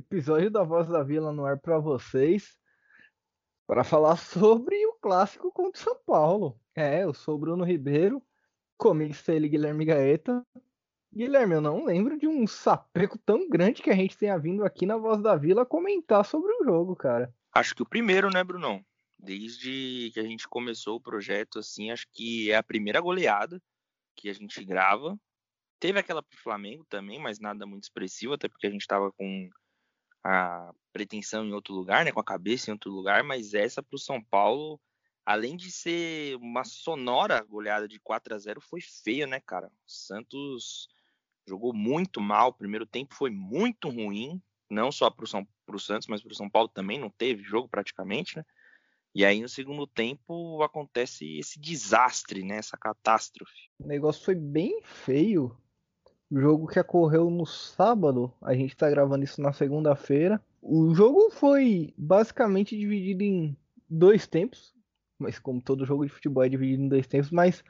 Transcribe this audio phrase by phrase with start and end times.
[0.00, 2.56] Episódio da Voz da Vila no ar para vocês
[3.66, 6.58] para falar sobre o clássico contra o São Paulo.
[6.74, 8.22] É, eu sou o Bruno Ribeiro,
[8.78, 10.42] comigo ele Guilherme Gaeta.
[11.12, 14.86] Guilherme, eu não lembro de um sapeco tão grande que a gente tenha vindo aqui
[14.86, 17.32] na Voz da Vila comentar sobre o jogo, cara.
[17.52, 18.82] Acho que o primeiro, né, Brunão?
[19.18, 23.60] Desde que a gente começou o projeto, assim, acho que é a primeira goleada
[24.16, 25.14] que a gente grava.
[25.78, 29.50] Teve aquela pro Flamengo também, mas nada muito expressivo, até porque a gente estava com
[30.22, 33.98] a pretensão em outro lugar, né, com a cabeça em outro lugar, mas essa pro
[33.98, 34.80] São Paulo,
[35.24, 39.68] além de ser uma sonora goleada de 4 a 0, foi feia, né, cara?
[39.68, 40.88] O Santos
[41.46, 46.22] jogou muito mal, o primeiro tempo foi muito ruim, não só São pro Santos, mas
[46.22, 48.44] pro São Paulo também não teve jogo praticamente, né?
[49.12, 52.58] E aí no segundo tempo acontece esse desastre, né?
[52.58, 53.68] Essa catástrofe.
[53.80, 55.56] O negócio foi bem feio.
[56.30, 60.40] O jogo que ocorreu no sábado, a gente tá gravando isso na segunda-feira.
[60.62, 63.56] O jogo foi basicamente dividido em
[63.88, 64.72] dois tempos,
[65.18, 67.64] mas como todo jogo de futebol é dividido em dois tempos, mas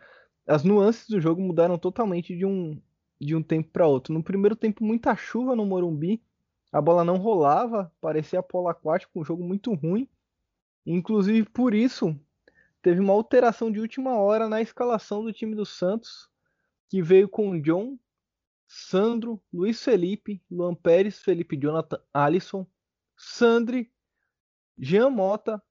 [0.46, 2.78] as nuances do jogo mudaram totalmente de um,
[3.18, 4.12] de um tempo para outro.
[4.12, 6.22] No primeiro tempo, muita chuva no Morumbi,
[6.70, 10.06] a bola não rolava, parecia polo aquático, um jogo muito ruim.
[10.84, 12.14] Inclusive por isso
[12.82, 16.28] teve uma alteração de última hora na escalação do time do Santos,
[16.88, 17.98] que veio com John,
[18.72, 22.66] Sandro, Luiz Felipe, Luan Pérez, Felipe Jonathan, Alisson,
[23.16, 23.90] Sandri,
[24.78, 25.62] Jean Mota,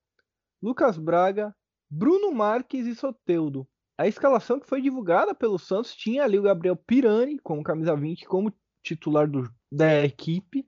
[0.61, 1.55] Lucas Braga,
[1.89, 3.67] Bruno Marques e Soteudo.
[3.97, 8.25] A escalação que foi divulgada pelo Santos tinha ali o Gabriel Pirani como camisa 20
[8.25, 10.67] como titular do, da equipe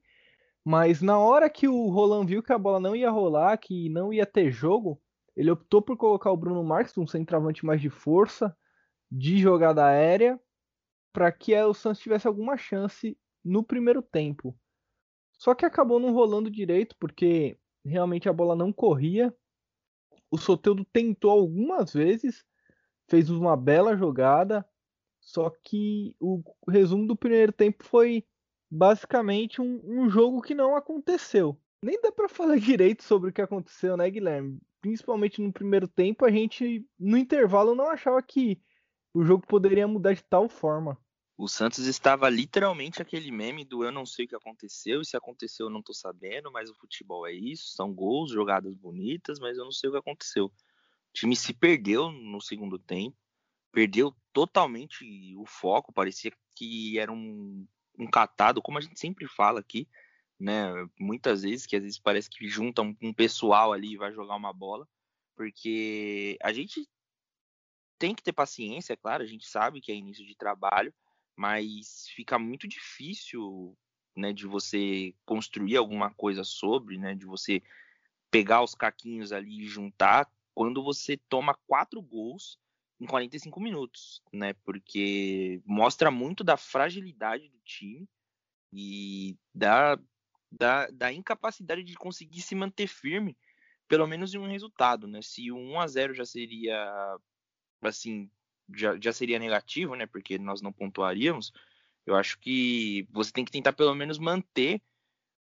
[0.64, 4.14] mas na hora que o Roland viu que a bola não ia rolar, que não
[4.14, 5.02] ia ter jogo,
[5.36, 8.56] ele optou por colocar o Bruno Marques, um centroavante mais de força,
[9.10, 10.40] de jogada aérea,
[11.12, 14.58] para que o Santos tivesse alguma chance no primeiro tempo.
[15.38, 19.36] Só que acabou não rolando direito, porque realmente a bola não corria.
[20.30, 22.46] O Soteudo tentou algumas vezes,
[23.10, 24.66] fez uma bela jogada,
[25.20, 28.26] só que o resumo do primeiro tempo foi
[28.70, 31.60] basicamente um, um jogo que não aconteceu.
[31.84, 34.60] Nem dá para falar direito sobre o que aconteceu, né, Guilherme?
[34.80, 38.62] Principalmente no primeiro tempo, a gente no intervalo não achava que
[39.14, 40.98] o jogo poderia mudar de tal forma.
[41.38, 45.18] O Santos estava literalmente aquele meme do eu não sei o que aconteceu, e se
[45.18, 49.58] aconteceu eu não tô sabendo, mas o futebol é isso, são gols, jogadas bonitas, mas
[49.58, 50.46] eu não sei o que aconteceu.
[50.46, 50.52] O
[51.14, 53.18] time se perdeu no segundo tempo,
[53.72, 57.66] perdeu totalmente o foco, parecia que era um
[57.98, 59.88] um catado, como a gente sempre fala aqui,
[60.40, 60.72] né?
[61.00, 64.36] Muitas vezes, que às vezes parece que junta um, um pessoal ali e vai jogar
[64.36, 64.88] uma bola,
[65.36, 66.88] porque a gente
[68.02, 70.92] tem que ter paciência, é claro, a gente sabe que é início de trabalho,
[71.36, 73.78] mas fica muito difícil,
[74.18, 77.62] né, de você construir alguma coisa sobre, né, de você
[78.32, 82.58] pegar os caquinhos ali e juntar quando você toma quatro gols
[83.00, 84.54] em 45 minutos, né?
[84.64, 88.08] Porque mostra muito da fragilidade do time
[88.74, 89.98] e da,
[90.52, 93.38] da, da incapacidade de conseguir se manter firme,
[93.88, 95.22] pelo menos em um resultado, né?
[95.22, 97.18] Se o 1 a 0 já seria
[97.90, 98.30] assim,
[98.76, 100.06] já, já seria negativo, né?
[100.06, 101.52] Porque nós não pontuaríamos.
[102.06, 104.82] Eu acho que você tem que tentar pelo menos manter,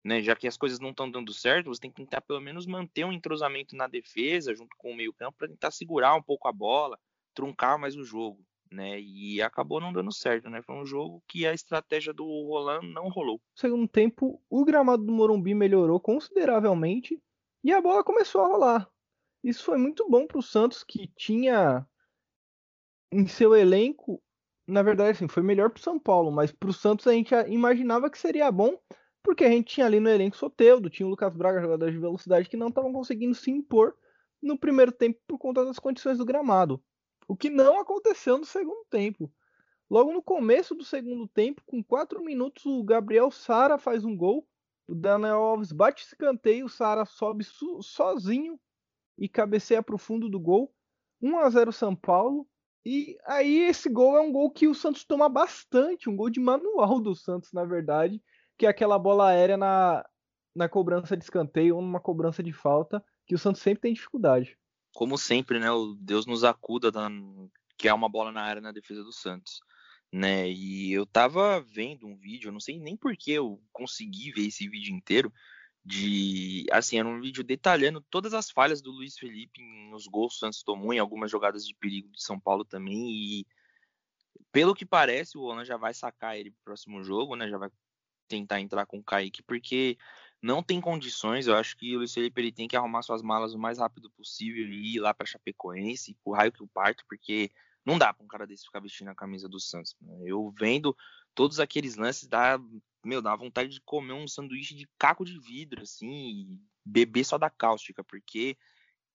[0.04, 0.22] né?
[0.22, 3.04] Já que as coisas não estão dando certo, você tem que tentar pelo menos manter
[3.04, 6.98] um entrosamento na defesa junto com o meio-campo para tentar segurar um pouco a bola,
[7.34, 9.00] truncar mais o jogo, né?
[9.00, 10.62] E acabou não dando certo, né?
[10.62, 13.40] Foi um jogo que a estratégia do Roland não rolou.
[13.54, 17.20] Segundo tempo, o gramado do Morumbi melhorou consideravelmente
[17.62, 18.90] e a bola começou a rolar.
[19.42, 21.86] Isso foi muito bom para o Santos, que tinha
[23.12, 24.22] em seu elenco,
[24.66, 27.34] na verdade, assim, foi melhor para o São Paulo, mas para o Santos a gente
[27.48, 28.78] imaginava que seria bom,
[29.22, 32.48] porque a gente tinha ali no elenco Soteudo, tinha o Lucas Braga, jogador de velocidade,
[32.48, 33.96] que não estavam conseguindo se impor
[34.42, 36.82] no primeiro tempo por conta das condições do gramado.
[37.28, 39.32] O que não aconteceu no segundo tempo.
[39.90, 44.46] Logo no começo do segundo tempo, com 4 minutos, o Gabriel Sara faz um gol.
[44.86, 48.58] O Daniel Alves bate esse canteio, o Sara sobe so sozinho
[49.18, 50.72] e cabeceia para o fundo do gol.
[51.20, 52.46] 1 a 0 São Paulo.
[52.86, 56.38] E aí esse gol é um gol que o Santos toma bastante, um gol de
[56.38, 58.22] manual do Santos, na verdade,
[58.56, 60.06] que é aquela bola aérea na,
[60.54, 64.56] na cobrança de escanteio ou numa cobrança de falta, que o Santos sempre tem dificuldade
[64.96, 67.10] como sempre, né, o Deus nos acuda, da,
[67.76, 69.60] que é uma bola na área na defesa do Santos.
[70.10, 70.50] Né?
[70.50, 74.66] E eu tava vendo um vídeo, não sei nem por que eu consegui ver esse
[74.66, 75.30] vídeo inteiro,
[75.86, 80.38] de assim, era um vídeo detalhando todas as falhas do Luiz Felipe nos gols que
[80.38, 83.46] o Santos tomou, em algumas jogadas de perigo de São Paulo também, e
[84.50, 87.48] pelo que parece, o Holland já vai sacar ele pro próximo jogo, né?
[87.48, 87.70] Já vai
[88.26, 89.96] tentar entrar com o Kaique, porque
[90.42, 91.46] não tem condições.
[91.46, 94.10] Eu acho que o Luiz Felipe ele tem que arrumar suas malas o mais rápido
[94.10, 97.48] possível e ir lá para Chapecoense, o raio que o parto, porque
[97.84, 99.94] não dá para um cara desse ficar vestindo a camisa do Santos.
[100.00, 100.22] Né?
[100.24, 100.96] Eu vendo
[101.36, 102.58] todos aqueles lances, dá,
[103.04, 107.36] meu, dá vontade de comer um sanduíche de caco de vidro, assim, e beber só
[107.36, 108.56] da cáustica, porque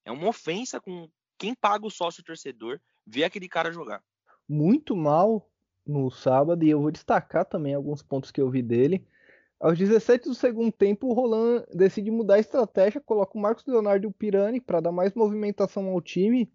[0.06, 4.04] é uma ofensa com quem paga o sócio torcedor ver aquele cara jogar.
[4.48, 5.50] Muito mal
[5.86, 9.06] no sábado, e eu vou destacar também alguns pontos que eu vi dele.
[9.60, 14.06] Aos 17 do segundo tempo, o Roland decide mudar a estratégia, coloca o Marcos Leonardo
[14.06, 16.52] e o Pirani para dar mais movimentação ao time.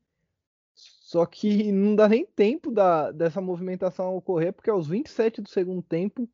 [0.77, 5.83] Só que não dá nem tempo da, dessa movimentação ocorrer, porque aos 27 do segundo
[5.83, 6.29] tempo,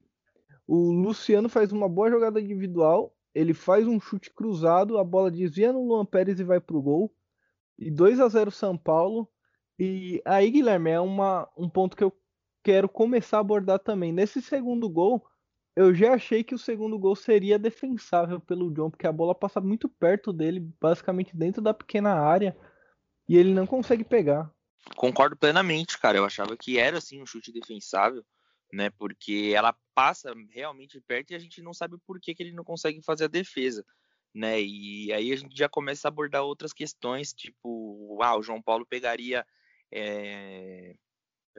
[0.66, 5.72] o Luciano faz uma boa jogada individual, ele faz um chute cruzado, a bola desvia
[5.72, 7.14] no Luan Pérez e vai para o gol.
[7.78, 9.28] E 2 a 0 São Paulo.
[9.78, 12.12] E aí, Guilherme, é uma, um ponto que eu
[12.62, 14.12] quero começar a abordar também.
[14.12, 15.24] Nesse segundo gol,
[15.74, 19.60] eu já achei que o segundo gol seria defensável pelo John, porque a bola passa
[19.60, 22.56] muito perto dele, basicamente dentro da pequena área,
[23.28, 24.50] e ele não consegue pegar.
[24.96, 26.18] Concordo plenamente, cara.
[26.18, 28.24] Eu achava que era assim um chute defensável,
[28.72, 28.90] né?
[28.90, 32.64] Porque ela passa realmente perto e a gente não sabe por que, que ele não
[32.64, 33.84] consegue fazer a defesa,
[34.34, 34.60] né?
[34.60, 38.84] E aí a gente já começa a abordar outras questões, tipo, ah, o João Paulo
[38.84, 39.46] pegaria
[39.90, 40.94] é,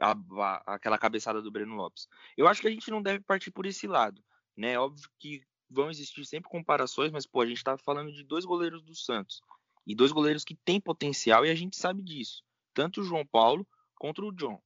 [0.00, 2.08] a, a, aquela cabeçada do Breno Lopes.
[2.36, 4.22] Eu acho que a gente não deve partir por esse lado,
[4.56, 4.78] né?
[4.78, 8.82] Óbvio que vão existir sempre comparações, mas pô, a gente tá falando de dois goleiros
[8.82, 9.40] do Santos
[9.86, 12.42] e dois goleiros que têm potencial e a gente sabe disso,
[12.72, 13.66] tanto o João Paulo
[13.96, 14.60] contra o John.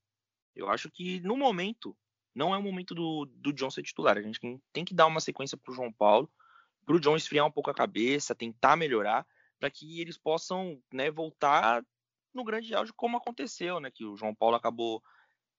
[0.54, 1.96] Eu acho que no momento
[2.34, 4.16] não é o momento do, do John ser titular.
[4.16, 4.40] A gente
[4.72, 6.30] tem que dar uma sequência pro João Paulo,
[6.86, 9.26] pro John esfriar um pouco a cabeça, tentar melhorar,
[9.58, 11.84] para que eles possam né, voltar
[12.32, 13.90] no grande auge como aconteceu, né?
[13.90, 15.02] Que o João Paulo acabou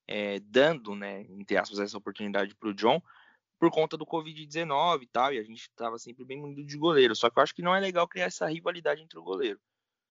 [0.08, 3.02] é, dando, né, entre aspas, essa oportunidade para o John
[3.60, 7.16] por conta do Covid-19 e tal, e a gente estava sempre bem munido de goleiro.
[7.16, 9.60] Só que eu acho que não é legal criar essa rivalidade entre o goleiro,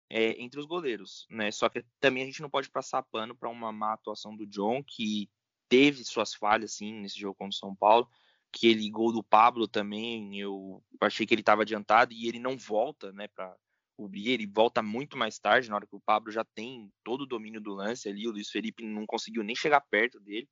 [0.10, 1.52] é, entre os goleiros, né?
[1.52, 4.84] Só que também a gente não pode passar pano para uma má atuação do John,
[4.84, 5.28] que
[5.68, 8.08] teve suas falhas, sim, nesse jogo contra o São Paulo.
[8.54, 12.58] Que ele gol do Pablo também, eu achei que ele estava adiantado e ele não
[12.58, 13.56] volta, né, para
[13.96, 17.26] cobrir, ele volta muito mais tarde, na hora que o Pablo já tem todo o
[17.26, 20.50] domínio do lance ali, o Luiz Felipe não conseguiu nem chegar perto dele,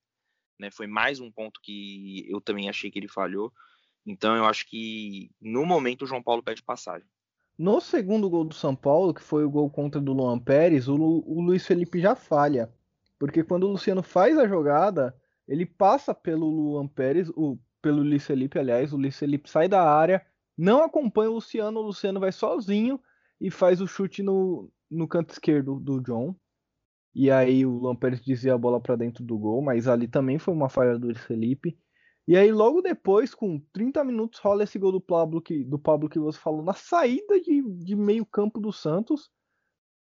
[0.59, 0.69] né?
[0.71, 3.51] Foi mais um ponto que eu também achei que ele falhou.
[4.05, 7.07] Então eu acho que no momento o João Paulo pede passagem.
[7.57, 10.95] No segundo gol do São Paulo, que foi o gol contra do Luan Pérez, o,
[10.95, 12.73] Lu, o Luiz Felipe já falha.
[13.17, 15.13] Porque quando o Luciano faz a jogada,
[15.47, 19.83] ele passa pelo Luan Pérez, o, pelo Luiz Felipe, aliás, o Luiz Felipe sai da
[19.83, 20.25] área,
[20.57, 22.99] não acompanha o Luciano, o Luciano vai sozinho
[23.41, 26.35] e faz o chute no, no canto esquerdo do John.
[27.13, 30.53] E aí o Lampert dizia a bola para dentro do gol, mas ali também foi
[30.53, 31.77] uma falha do Felipe.
[32.27, 36.07] E aí logo depois, com 30 minutos, rola esse gol do Pablo que, do Pablo
[36.07, 39.31] que você falou na saída de, de meio campo do Santos.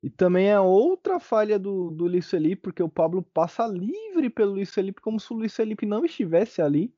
[0.02, 4.52] E também é outra falha do, do Luiz Felipe, porque o Pablo passa livre pelo
[4.52, 6.94] Luiz Felipe, como se o Luiz Felipe não estivesse ali.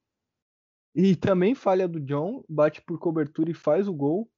[0.95, 4.31] E também falha do John, bate por cobertura e faz o gol.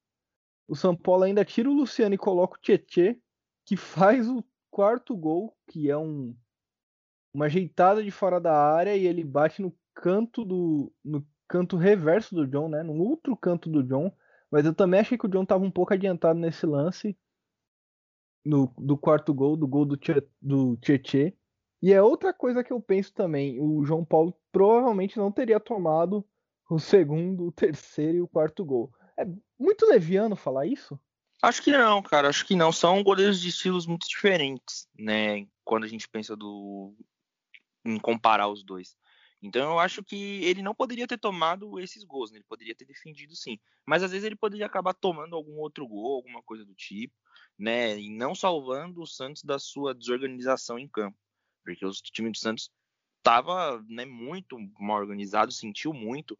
[0.68, 3.20] O São Paulo ainda tira o Luciano e coloca o Tietê,
[3.64, 4.42] que faz o
[4.76, 6.36] quarto gol, que é um,
[7.32, 12.34] uma ajeitada de fora da área e ele bate no canto do no canto reverso
[12.34, 12.82] do John, né?
[12.82, 14.12] No outro canto do John.
[14.50, 17.16] Mas eu também achei que o John estava um pouco adiantado nesse lance
[18.44, 21.34] no, do quarto gol, do gol do, Tche, do Tietê.
[21.80, 26.22] E é outra coisa que eu penso também, o João Paulo provavelmente não teria tomado
[26.68, 28.92] o segundo, o terceiro e o quarto gol.
[29.18, 29.24] É
[29.58, 31.00] muito leviano falar isso?
[31.42, 32.28] Acho que não, cara.
[32.28, 32.72] Acho que não.
[32.72, 35.46] São goleiros de estilos muito diferentes, né?
[35.64, 36.94] Quando a gente pensa do
[37.84, 38.96] em comparar os dois.
[39.40, 42.38] Então eu acho que ele não poderia ter tomado esses gols, né?
[42.38, 46.16] ele poderia ter defendido sim, mas às vezes ele poderia acabar tomando algum outro gol,
[46.16, 47.14] alguma coisa do tipo,
[47.58, 47.98] né?
[47.98, 51.16] E não salvando o Santos da sua desorganização em campo,
[51.64, 52.70] porque o time do Santos
[53.18, 56.38] estava né, muito mal organizado, sentiu muito,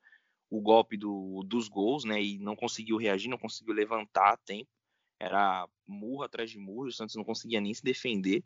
[0.48, 2.22] o golpe do, dos gols, né?
[2.22, 4.70] E não conseguiu reagir, não conseguiu levantar a tempo.
[5.18, 8.44] Era murro atrás de murro, o Santos não conseguia nem se defender,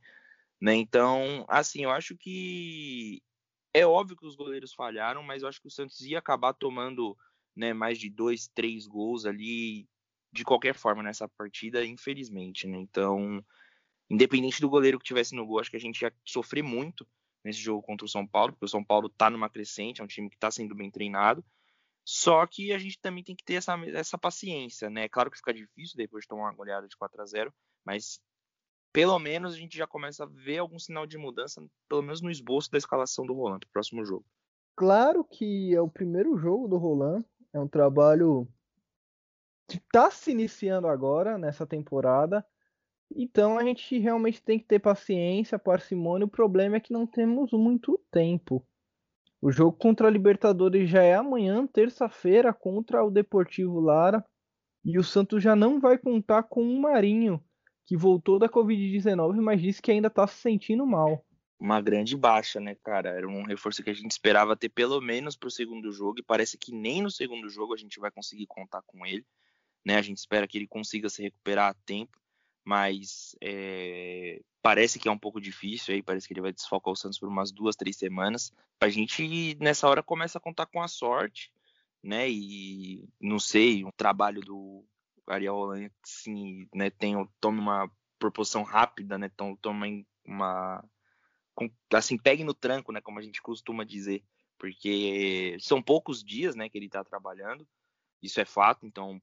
[0.61, 0.75] né?
[0.75, 3.23] Então, assim, eu acho que
[3.75, 7.17] é óbvio que os goleiros falharam, mas eu acho que o Santos ia acabar tomando
[7.57, 9.89] né, mais de dois, três gols ali
[10.33, 12.79] de qualquer forma nessa partida, infelizmente, né?
[12.79, 13.45] Então,
[14.09, 17.07] independente do goleiro que tivesse no gol, acho que a gente ia sofrer muito
[17.45, 20.09] nesse jogo contra o São Paulo, porque o São Paulo tá numa crescente, é um
[20.09, 21.45] time que tá sendo bem treinado.
[22.05, 25.09] Só que a gente também tem que ter essa, essa paciência, né?
[25.09, 27.55] Claro que fica difícil depois de tomar uma goleada de 4 a 0
[27.85, 28.21] mas
[28.93, 32.31] pelo menos a gente já começa a ver algum sinal de mudança, pelo menos no
[32.31, 34.25] esboço da escalação do Roland para próximo jogo.
[34.77, 38.49] Claro que é o primeiro jogo do Roland, é um trabalho
[39.69, 42.45] que está se iniciando agora nessa temporada.
[43.15, 46.27] Então a gente realmente tem que ter paciência, parcimônia.
[46.27, 48.65] O problema é que não temos muito tempo.
[49.43, 54.23] O jogo contra a Libertadores já é amanhã, terça-feira, contra o Deportivo Lara.
[54.85, 57.43] E o Santos já não vai contar com o Marinho,
[57.87, 61.25] que voltou da Covid-19, mas disse que ainda está se sentindo mal.
[61.59, 63.11] Uma grande baixa, né, cara?
[63.11, 66.23] Era um reforço que a gente esperava ter pelo menos para o segundo jogo, e
[66.23, 69.25] parece que nem no segundo jogo a gente vai conseguir contar com ele.
[69.85, 69.97] Né?
[69.97, 72.20] A gente espera que ele consiga se recuperar a tempo,
[72.71, 76.97] mas é, parece que é um pouco difícil aí, parece que ele vai desfocar o
[76.97, 78.53] Santos por umas duas, três semanas.
[78.81, 81.51] A gente nessa hora começa a contar com a sorte,
[82.01, 82.31] né?
[82.31, 84.85] E não sei, o trabalho do
[85.27, 89.29] Ariel Roland, sim, né, tem tome uma proporção rápida, né?
[89.35, 89.87] Então toma
[90.25, 90.85] uma
[91.93, 94.23] assim, pegue no tranco, né, como a gente costuma dizer,
[94.57, 97.67] porque são poucos dias, né, que ele está trabalhando.
[98.23, 99.21] Isso é fato, então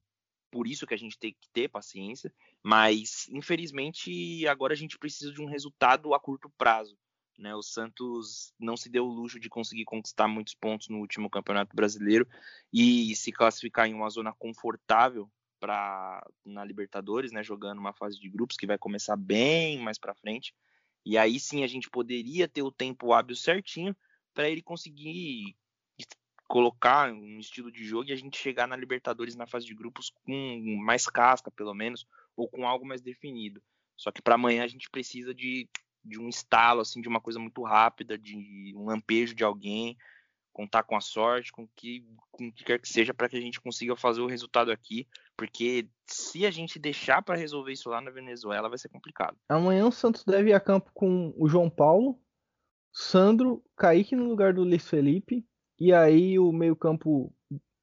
[0.51, 5.31] por isso que a gente tem que ter paciência, mas infelizmente agora a gente precisa
[5.31, 6.97] de um resultado a curto prazo.
[7.37, 7.53] Né?
[7.53, 11.75] O Santos não se deu o luxo de conseguir conquistar muitos pontos no último Campeonato
[11.75, 12.27] Brasileiro
[12.73, 18.29] e se classificar em uma zona confortável para na Libertadores, né, jogando uma fase de
[18.29, 20.53] grupos que vai começar bem mais para frente.
[21.05, 23.95] E aí sim a gente poderia ter o tempo hábil certinho
[24.33, 25.55] para ele conseguir
[26.47, 30.09] colocar um estilo de jogo e a gente chegar na Libertadores na fase de grupos
[30.09, 33.61] com mais casca, pelo menos, ou com algo mais definido.
[33.97, 35.67] Só que para amanhã a gente precisa de,
[36.03, 39.97] de um estalo, assim, de uma coisa muito rápida, de um lampejo de alguém,
[40.53, 43.61] contar com a sorte, com que, com que quer que seja, para que a gente
[43.61, 48.09] consiga fazer o resultado aqui, porque se a gente deixar para resolver isso lá na
[48.09, 49.37] Venezuela, vai ser complicado.
[49.49, 52.19] Amanhã o Santos deve ir a campo com o João Paulo,
[52.91, 55.45] Sandro, Kaique no lugar do Luiz Felipe,
[55.79, 57.33] e aí o meio-campo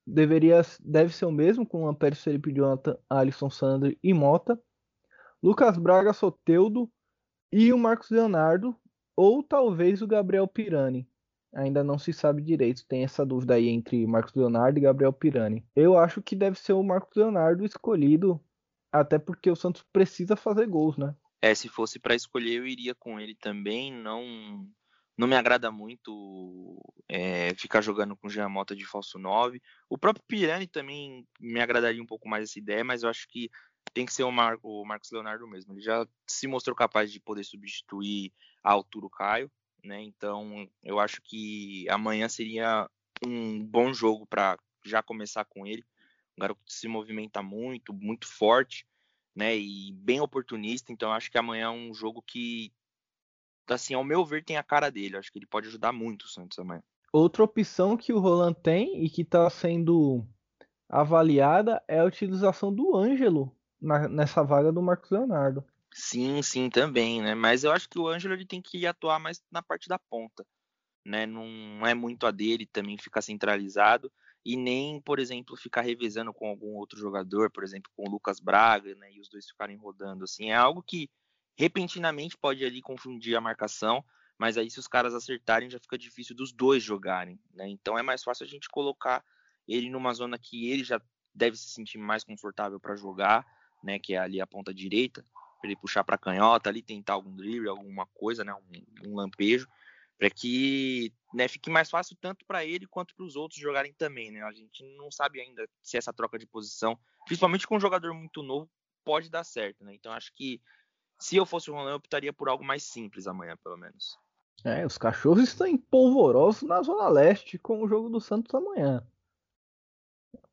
[0.06, 4.60] deveria deve ser o mesmo com Ampere Felipe Jonathan, Alisson Sandro e Mota.
[5.42, 6.90] Lucas Braga, Soteudo
[7.52, 8.74] e o Marcos Leonardo
[9.16, 11.06] ou talvez o Gabriel Pirani.
[11.54, 15.64] Ainda não se sabe direito, tem essa dúvida aí entre Marcos Leonardo e Gabriel Pirani.
[15.76, 18.40] Eu acho que deve ser o Marcos Leonardo escolhido,
[18.90, 21.14] até porque o Santos precisa fazer gols, né?
[21.40, 24.66] É, se fosse para escolher eu iria com ele também, não
[25.16, 29.62] não me agrada muito é, ficar jogando com Jean Mota de falso 9.
[29.88, 33.48] O próprio Pirani também me agradaria um pouco mais essa ideia, mas eu acho que
[33.92, 35.72] tem que ser o, Mar o Marcos Leonardo mesmo.
[35.72, 39.50] Ele já se mostrou capaz de poder substituir a altura o Caio,
[39.84, 40.02] né?
[40.02, 42.88] Então eu acho que amanhã seria
[43.24, 45.84] um bom jogo para já começar com ele.
[46.36, 48.84] Um garoto se movimenta muito, muito forte,
[49.34, 49.56] né?
[49.56, 50.92] E bem oportunista.
[50.92, 52.72] Então acho que amanhã é um jogo que
[53.68, 55.16] assim, ao meu ver, tem a cara dele.
[55.16, 56.82] Acho que ele pode ajudar muito o Santos amanhã.
[57.12, 60.26] Outra opção que o Roland tem e que está sendo
[60.88, 65.64] avaliada é a utilização do Ângelo na, nessa vaga do Marcos Leonardo.
[65.92, 67.34] Sim, sim, também, né?
[67.34, 70.44] Mas eu acho que o Ângelo ele tem que atuar mais na parte da ponta,
[71.06, 71.24] né?
[71.24, 74.10] Não é muito a dele também ficar centralizado
[74.44, 78.40] e nem, por exemplo, ficar revezando com algum outro jogador, por exemplo, com o Lucas
[78.40, 79.12] Braga, né?
[79.12, 80.50] E os dois ficarem rodando assim.
[80.50, 81.08] É algo que
[81.56, 84.04] repentinamente pode ali confundir a marcação,
[84.38, 87.68] mas aí se os caras acertarem já fica difícil dos dois jogarem, né?
[87.68, 89.24] Então é mais fácil a gente colocar
[89.66, 91.00] ele numa zona que ele já
[91.34, 93.46] deve se sentir mais confortável para jogar,
[93.82, 93.98] né?
[93.98, 95.24] Que é ali a ponta direita,
[95.60, 98.52] para ele puxar para canhota, ali tentar algum drible, alguma coisa, né?
[98.54, 99.68] Um, um lampejo,
[100.18, 104.30] para que né, fique mais fácil tanto para ele quanto para os outros jogarem também,
[104.30, 104.42] né?
[104.42, 108.42] A gente não sabe ainda se essa troca de posição, principalmente com um jogador muito
[108.42, 108.70] novo,
[109.04, 109.94] pode dar certo, né?
[109.94, 110.60] Então acho que
[111.18, 114.18] se eu fosse o Roland, eu optaria por algo mais simples amanhã, pelo menos.
[114.64, 119.06] É, os cachorros estão em polvoroso na Zona Leste com o jogo do Santos amanhã.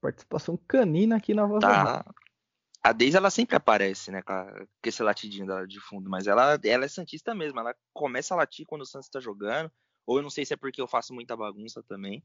[0.02, 2.04] Participação canina aqui na voz tá.
[2.84, 4.34] A Deise, ela sempre aparece, né, com,
[4.84, 8.66] esse latidinho dela de fundo, mas ela, ela é santista mesmo, ela começa a latir
[8.66, 9.72] quando o Santos tá jogando,
[10.06, 12.24] ou eu não sei se é porque eu faço muita bagunça também.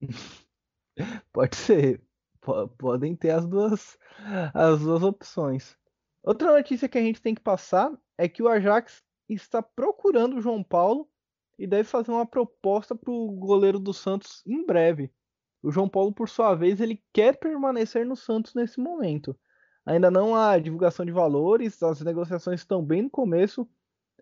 [1.32, 2.00] Pode ser,
[2.78, 3.98] podem ter as duas,
[4.54, 5.76] as duas opções.
[6.28, 10.42] Outra notícia que a gente tem que passar é que o Ajax está procurando o
[10.42, 11.08] João Paulo
[11.58, 15.10] e deve fazer uma proposta para o goleiro do Santos em breve.
[15.62, 19.34] O João Paulo, por sua vez, ele quer permanecer no Santos nesse momento.
[19.86, 23.66] Ainda não há divulgação de valores, as negociações estão bem no começo,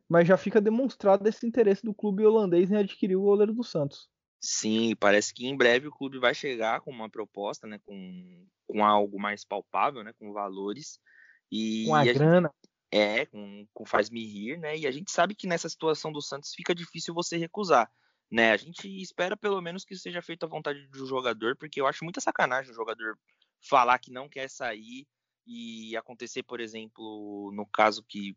[0.09, 4.09] mas já fica demonstrado esse interesse do clube holandês em adquirir o goleiro do Santos.
[4.41, 8.85] Sim, parece que em breve o clube vai chegar com uma proposta, né, com, com
[8.85, 11.01] algo mais palpável, né, com valores.
[11.51, 12.49] E com a, a grana.
[12.49, 14.77] Gente, É, com, com faz-me rir, né?
[14.77, 17.91] E a gente sabe que nessa situação do Santos fica difícil você recusar,
[18.31, 18.53] né?
[18.53, 22.05] A gente espera pelo menos que seja feito à vontade do jogador, porque eu acho
[22.05, 23.19] muita sacanagem o jogador
[23.61, 25.07] falar que não quer sair
[25.47, 28.37] e acontecer, por exemplo, no caso que,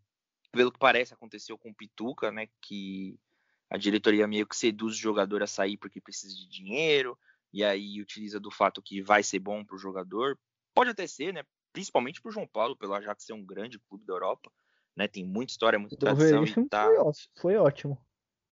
[0.52, 2.48] pelo que parece, aconteceu com o Pituca, né?
[2.62, 3.20] Que
[3.70, 7.18] a diretoria meio que seduz o jogador a sair porque precisa de dinheiro,
[7.54, 10.38] e aí utiliza do fato que vai ser bom para o jogador.
[10.74, 11.44] Pode até ser, né?
[11.72, 14.52] Principalmente para o João Paulo, pelo Ajax ser um grande clube da Europa,
[14.96, 15.08] né?
[15.08, 16.44] Tem muita história, muita tradição.
[16.44, 16.88] E tá...
[17.38, 17.98] foi, ótimo.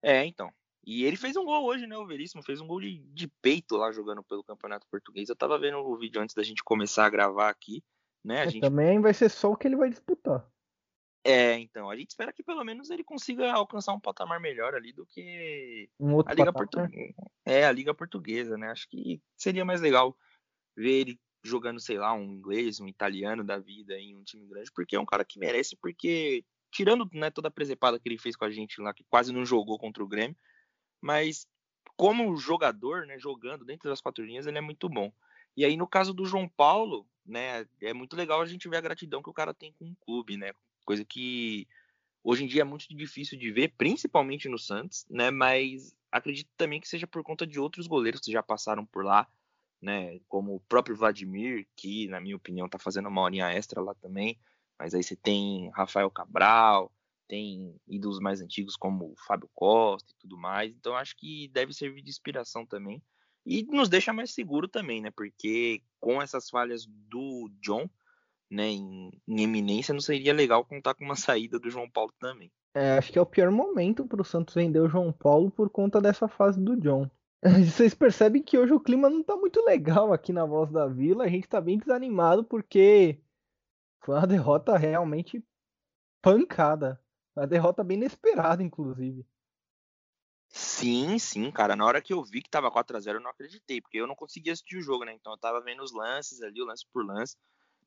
[0.02, 0.52] É, então.
[0.86, 1.98] E ele fez um gol hoje, né?
[1.98, 5.28] O Veríssimo fez um gol de, de peito lá jogando pelo Campeonato Português.
[5.28, 7.84] Eu tava vendo o vídeo antes da gente começar a gravar aqui,
[8.24, 8.42] né?
[8.42, 8.62] A é, gente...
[8.62, 10.50] Também vai ser só o que ele vai disputar.
[11.26, 14.94] É, então, a gente espera que pelo menos ele consiga alcançar um patamar melhor ali
[14.94, 17.32] do que um outro a Liga Portuguesa.
[17.46, 18.72] É, a Liga Portuguesa, né?
[18.72, 20.18] Acho que seria mais legal
[20.74, 24.72] ver ele jogando, sei lá, um inglês, um italiano da vida em um time grande,
[24.72, 28.36] porque é um cara que merece, porque tirando né, toda a presepada que ele fez
[28.36, 30.36] com a gente lá, que quase não jogou contra o Grêmio,
[31.02, 31.48] mas
[31.96, 35.12] como jogador, né, jogando dentro das quatro linhas, ele é muito bom.
[35.56, 38.82] E aí, no caso do João Paulo, né, é muito legal a gente ver a
[38.82, 40.52] gratidão que o cara tem com o clube, né,
[40.86, 41.68] coisa que
[42.24, 45.32] hoje em dia é muito difícil de ver, principalmente no Santos, né?
[45.32, 49.28] Mas acredito também que seja por conta de outros goleiros que já passaram por lá,
[49.82, 50.20] né?
[50.28, 54.40] Como o próprio Vladimir, que na minha opinião tá fazendo uma horinha extra lá também.
[54.80, 56.92] Mas aí você tem Rafael Cabral,
[57.28, 60.74] tem ídolos mais antigos como Fábio Costa e tudo mais.
[60.74, 63.02] Então acho que deve servir de inspiração também.
[63.46, 65.10] E nos deixa mais seguro também, né?
[65.12, 67.90] Porque com essas falhas do John,
[68.50, 72.52] né, em, em, eminência, não seria legal contar com uma saída do João Paulo também.
[72.74, 75.70] É, acho que é o pior momento para o Santos vender o João Paulo por
[75.70, 77.10] conta dessa fase do John.
[77.44, 81.26] Vocês percebem que hoje o clima não está muito legal aqui na Voz da Vila.
[81.26, 83.22] A gente está bem desanimado porque
[84.04, 85.44] foi uma derrota realmente
[86.22, 87.00] pancada.
[87.36, 89.26] Uma derrota bem inesperada, inclusive.
[90.50, 91.76] Sim, sim, cara.
[91.76, 94.08] Na hora que eu vi que tava 4 a 0 eu não acreditei, porque eu
[94.08, 95.14] não conseguia assistir o jogo, né?
[95.14, 97.36] Então eu tava vendo os lances ali, o lance por lance.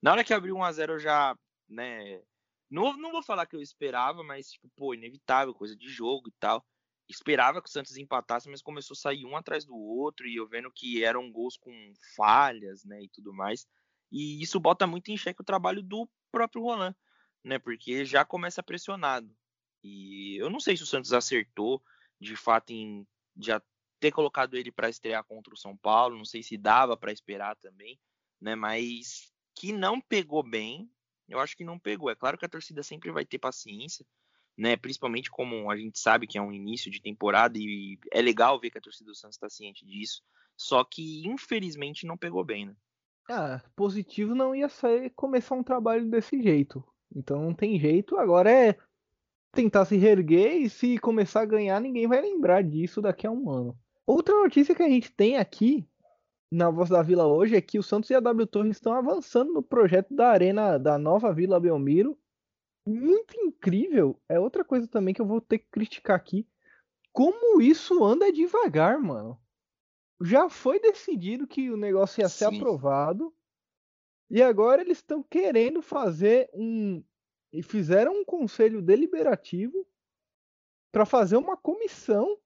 [0.00, 1.36] Na hora que abriu 1x0 eu já,
[1.68, 2.22] né.
[2.70, 6.32] Não, não vou falar que eu esperava, mas, tipo, pô, inevitável, coisa de jogo e
[6.38, 6.64] tal.
[7.10, 10.46] Esperava que o Santos empatasse, mas começou a sair um atrás do outro, e eu
[10.46, 13.66] vendo que eram gols com falhas, né, e tudo mais.
[14.12, 16.94] E isso bota muito em xeque o trabalho do próprio Roland,
[17.42, 19.36] né, porque já começa pressionado.
[19.82, 21.82] E eu não sei se o Santos acertou,
[22.20, 23.04] de fato, em
[23.36, 23.60] já
[23.98, 27.56] ter colocado ele para estrear contra o São Paulo, não sei se dava para esperar
[27.56, 27.98] também,
[28.40, 30.88] né, mas que não pegou bem,
[31.28, 32.08] eu acho que não pegou.
[32.08, 34.06] É claro que a torcida sempre vai ter paciência,
[34.60, 34.76] né?
[34.76, 38.70] Principalmente como a gente sabe que é um início de temporada e é legal ver
[38.70, 40.22] que a torcida do Santos está ciente disso.
[40.54, 42.76] Só que infelizmente não pegou bem, né?
[43.30, 46.84] Ah, positivo não ia ser começar um trabalho desse jeito.
[47.16, 48.18] Então não tem jeito.
[48.18, 48.76] Agora é
[49.52, 53.48] tentar se reerguer e se começar a ganhar, ninguém vai lembrar disso daqui a um
[53.50, 53.78] ano.
[54.06, 55.88] Outra notícia que a gente tem aqui
[56.52, 59.54] na Voz da Vila hoje é que o Santos e a W Torre estão avançando
[59.54, 62.18] no projeto da arena da nova Vila Belmiro.
[62.90, 64.20] Muito incrível.
[64.28, 66.46] É outra coisa também que eu vou ter que criticar aqui.
[67.12, 69.40] Como isso anda devagar, mano.
[70.22, 72.56] Já foi decidido que o negócio ia ser Sim.
[72.56, 73.34] aprovado.
[74.30, 77.02] E agora eles estão querendo fazer um.
[77.52, 79.86] E fizeram um conselho deliberativo
[80.92, 82.38] para fazer uma comissão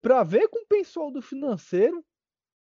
[0.00, 2.04] para ver com o pessoal do financeiro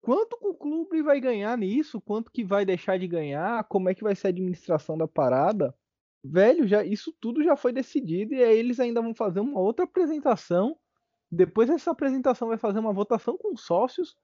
[0.02, 4.04] quanto o clube vai ganhar nisso, quanto que vai deixar de ganhar, como é que
[4.04, 5.76] vai ser a administração da parada.
[6.24, 9.86] Velho, já isso tudo já foi decidido e aí eles ainda vão fazer uma outra
[9.86, 10.78] apresentação.
[11.32, 14.16] Depois dessa apresentação vai fazer uma votação com sócios.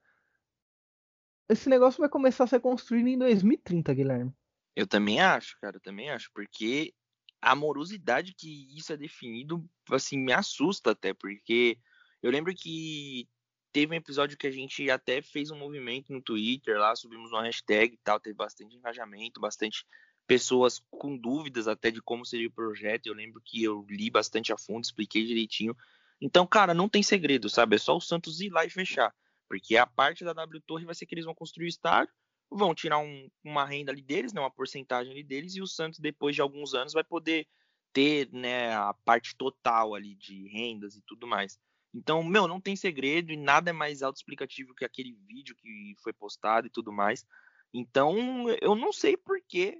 [1.50, 4.34] Esse negócio vai começar a ser construído em 2030, Guilherme.
[4.76, 6.94] Eu também acho, cara, eu também acho, porque
[7.42, 11.78] a morosidade que isso é definido, assim, me assusta até, porque
[12.22, 13.28] eu lembro que
[13.74, 17.44] teve um episódio que a gente até fez um movimento no Twitter lá, subimos uma
[17.44, 19.86] hashtag e tal, teve bastante engajamento, bastante
[20.26, 23.08] pessoas com dúvidas até de como seria o projeto.
[23.08, 25.76] Eu lembro que eu li bastante a fundo, expliquei direitinho.
[26.22, 27.76] Então, cara, não tem segredo, sabe?
[27.76, 29.14] É só o Santos ir lá e fechar.
[29.48, 32.14] Porque a parte da W Torre vai ser que eles vão construir o estádio,
[32.50, 36.00] vão tirar um, uma renda ali deles, né, uma porcentagem ali deles, e o Santos,
[36.00, 37.48] depois de alguns anos, vai poder
[37.92, 41.60] ter né, a parte total ali de rendas e tudo mais.
[41.94, 46.12] Então, meu, não tem segredo e nada é mais autoexplicativo que aquele vídeo que foi
[46.12, 47.26] postado e tudo mais.
[47.72, 49.78] Então, eu não sei por que,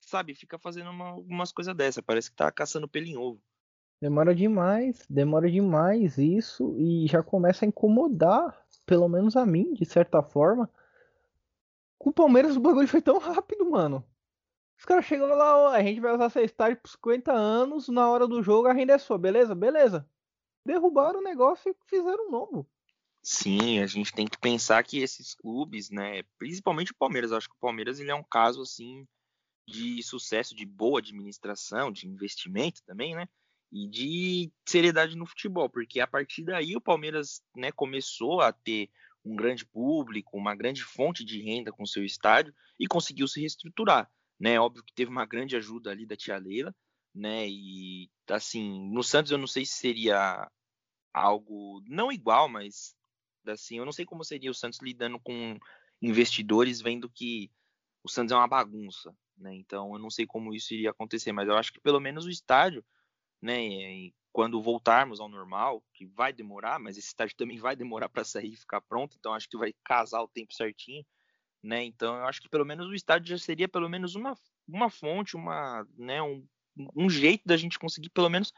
[0.00, 2.02] sabe, fica fazendo uma, umas coisas dessa.
[2.02, 3.40] Parece que tá caçando pelo em ovo.
[4.00, 8.56] Demora demais, demora demais isso e já começa a incomodar,
[8.86, 10.70] pelo menos a mim, de certa forma.
[11.98, 14.04] Com o Palmeiras o bagulho foi tão rápido, mano.
[14.78, 18.08] Os caras chegam lá, ó, a gente vai usar seu estádio por 50 anos, na
[18.08, 19.52] hora do jogo a renda é sua, beleza?
[19.52, 20.08] Beleza.
[20.64, 22.70] Derrubaram o negócio e fizeram um novo.
[23.20, 27.56] Sim, a gente tem que pensar que esses clubes, né, principalmente o Palmeiras, acho que
[27.56, 29.04] o Palmeiras ele é um caso assim
[29.68, 33.28] de sucesso, de boa administração, de investimento também, né?
[33.70, 38.88] E de seriedade no futebol, porque a partir daí o Palmeiras, né, começou a ter
[39.22, 44.10] um grande público, uma grande fonte de renda com seu estádio e conseguiu se reestruturar,
[44.40, 44.58] né?
[44.58, 46.74] Óbvio que teve uma grande ajuda ali da tia Leila,
[47.14, 47.46] né?
[47.46, 50.50] E assim, no Santos eu não sei se seria
[51.12, 52.96] algo não igual, mas
[53.46, 55.58] assim, eu não sei como seria o Santos lidando com
[56.00, 57.50] investidores vendo que
[58.02, 59.54] o Santos é uma bagunça, né?
[59.54, 62.30] Então eu não sei como isso iria acontecer, mas eu acho que pelo menos o
[62.30, 62.84] estádio,
[63.40, 68.24] né, quando voltarmos ao normal, que vai demorar, mas esse estádio também vai demorar para
[68.24, 71.04] sair e ficar pronto, então acho que vai casar o tempo certinho,
[71.62, 71.82] né?
[71.84, 74.34] Então eu acho que pelo menos o estádio já seria pelo menos uma,
[74.66, 76.46] uma fonte, uma, né, um,
[76.94, 78.52] um jeito da gente conseguir pelo menos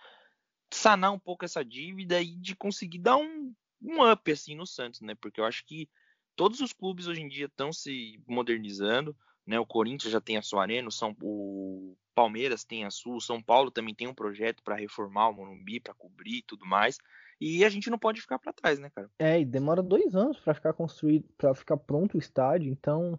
[0.73, 5.01] sanar um pouco essa dívida e de conseguir dar um, um up assim no Santos,
[5.01, 5.15] né?
[5.15, 5.89] Porque eu acho que
[6.37, 9.17] todos os clubes hoje em dia estão se modernizando,
[9.51, 9.59] né?
[9.59, 13.21] O Corinthians já tem a sua arena, o, São, o Palmeiras tem a sua, o
[13.21, 16.99] São Paulo também tem um projeto para reformar o Morumbi, para cobrir e tudo mais.
[17.41, 19.11] E a gente não pode ficar para trás, né, cara?
[19.19, 22.71] É, e demora dois anos para ficar construído, para ficar pronto o estádio.
[22.71, 23.19] Então,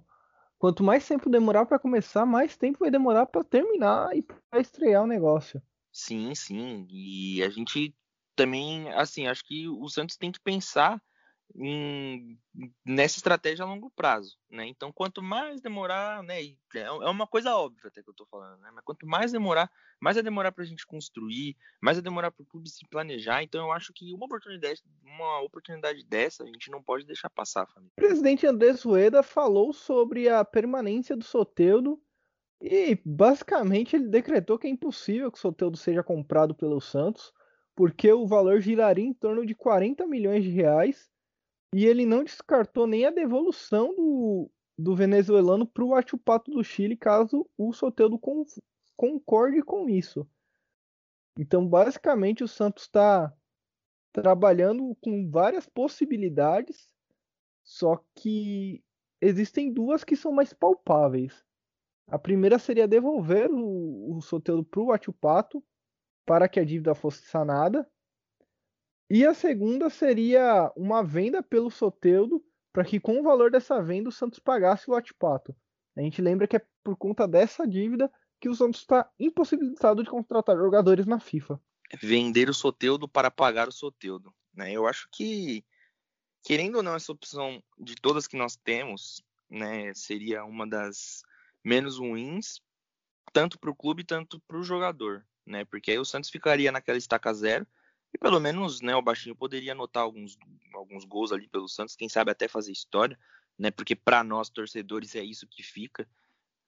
[0.57, 5.03] quanto mais tempo demorar para começar, mais tempo vai demorar para terminar e para estrear
[5.03, 5.61] o negócio.
[5.91, 6.87] Sim, sim.
[6.89, 7.93] E a gente
[8.37, 11.01] também, assim, acho que o Santos tem que pensar
[11.55, 12.39] em,
[12.85, 14.65] nessa estratégia a longo prazo, né?
[14.67, 16.41] Então, quanto mais demorar, né?
[16.41, 18.69] É, é uma coisa óbvia até que eu tô falando, né?
[18.73, 22.43] Mas quanto mais demorar, mais vai demorar para a gente construir, mais vai demorar para
[22.43, 23.43] o clube se planejar.
[23.43, 27.67] Então, eu acho que uma oportunidade, uma oportunidade dessa a gente não pode deixar passar,
[27.67, 27.91] família.
[27.97, 32.01] O presidente André Rueda falou sobre a permanência do Soteudo
[32.61, 37.33] e basicamente ele decretou que é impossível que o Soteldo seja comprado pelo Santos,
[37.75, 41.09] porque o valor giraria em torno de 40 milhões de reais.
[41.73, 46.97] E ele não descartou nem a devolução do, do venezuelano para o Achupato do Chile,
[46.97, 48.45] caso o Soteldo com,
[48.97, 50.27] concorde com isso.
[51.37, 53.33] Então, basicamente, o Santos está
[54.11, 56.91] trabalhando com várias possibilidades,
[57.63, 58.83] só que
[59.21, 61.45] existem duas que são mais palpáveis.
[62.07, 65.63] A primeira seria devolver o, o Soteldo para o Atiupato
[66.25, 67.89] para que a dívida fosse sanada.
[69.13, 74.07] E a segunda seria uma venda pelo Soteldo para que com o valor dessa venda
[74.07, 75.53] o Santos pagasse o Atipato.
[75.97, 80.09] A gente lembra que é por conta dessa dívida que o Santos está impossibilitado de
[80.09, 81.59] contratar jogadores na FIFA.
[82.01, 84.33] Vender o Soteudo para pagar o Soteudo.
[84.53, 84.71] Né?
[84.71, 85.65] Eu acho que,
[86.41, 91.21] querendo ou não, essa opção de todas que nós temos, né, seria uma das
[91.61, 92.61] menos ruins,
[93.33, 95.65] tanto para o clube tanto para o jogador, né?
[95.65, 97.67] Porque aí o Santos ficaria naquela estaca zero
[98.13, 100.37] e pelo menos, né, o baixinho poderia anotar alguns
[100.73, 103.17] alguns gols ali pelo Santos, quem sabe até fazer história,
[103.57, 103.71] né?
[103.71, 106.07] Porque para nós torcedores é isso que fica,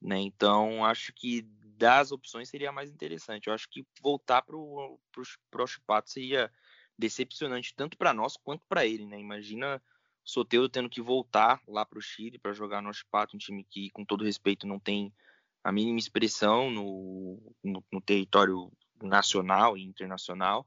[0.01, 0.19] né?
[0.19, 1.41] Então acho que
[1.77, 3.47] das opções seria mais interessante.
[3.47, 6.51] Eu acho que voltar para o Chipato seria
[6.97, 9.19] decepcionante tanto para nós quanto para ele, né?
[9.19, 9.81] Imagina
[10.23, 13.89] Soteudo tendo que voltar lá para o Chile para jogar no Chipato, um time que,
[13.89, 15.13] com todo respeito, não tem
[15.63, 20.65] a mínima expressão no, no, no território nacional e internacional.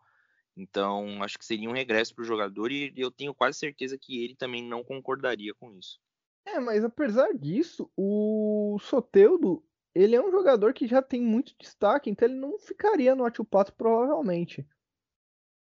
[0.57, 4.25] Então, acho que seria um regresso para o jogador e eu tenho quase certeza que
[4.25, 6.01] ele também não concordaria com isso.
[6.47, 9.63] É, mas apesar disso, o Soteudo,
[9.95, 13.75] ele é um jogador que já tem muito destaque, então ele não ficaria no Atiupato
[13.75, 14.67] provavelmente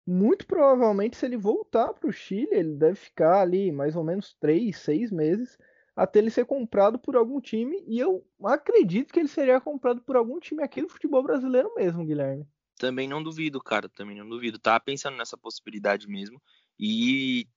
[0.05, 4.33] muito provavelmente, se ele voltar para o Chile, ele deve ficar ali mais ou menos
[4.39, 5.57] 3, 6 meses
[5.95, 7.83] até ele ser comprado por algum time.
[7.87, 12.05] E eu acredito que ele seria comprado por algum time aqui do futebol brasileiro mesmo,
[12.05, 12.47] Guilherme.
[12.81, 13.87] Também não duvido, cara.
[13.87, 14.57] Também não duvido.
[14.57, 16.41] Tava pensando nessa possibilidade mesmo.
[16.79, 17.47] E,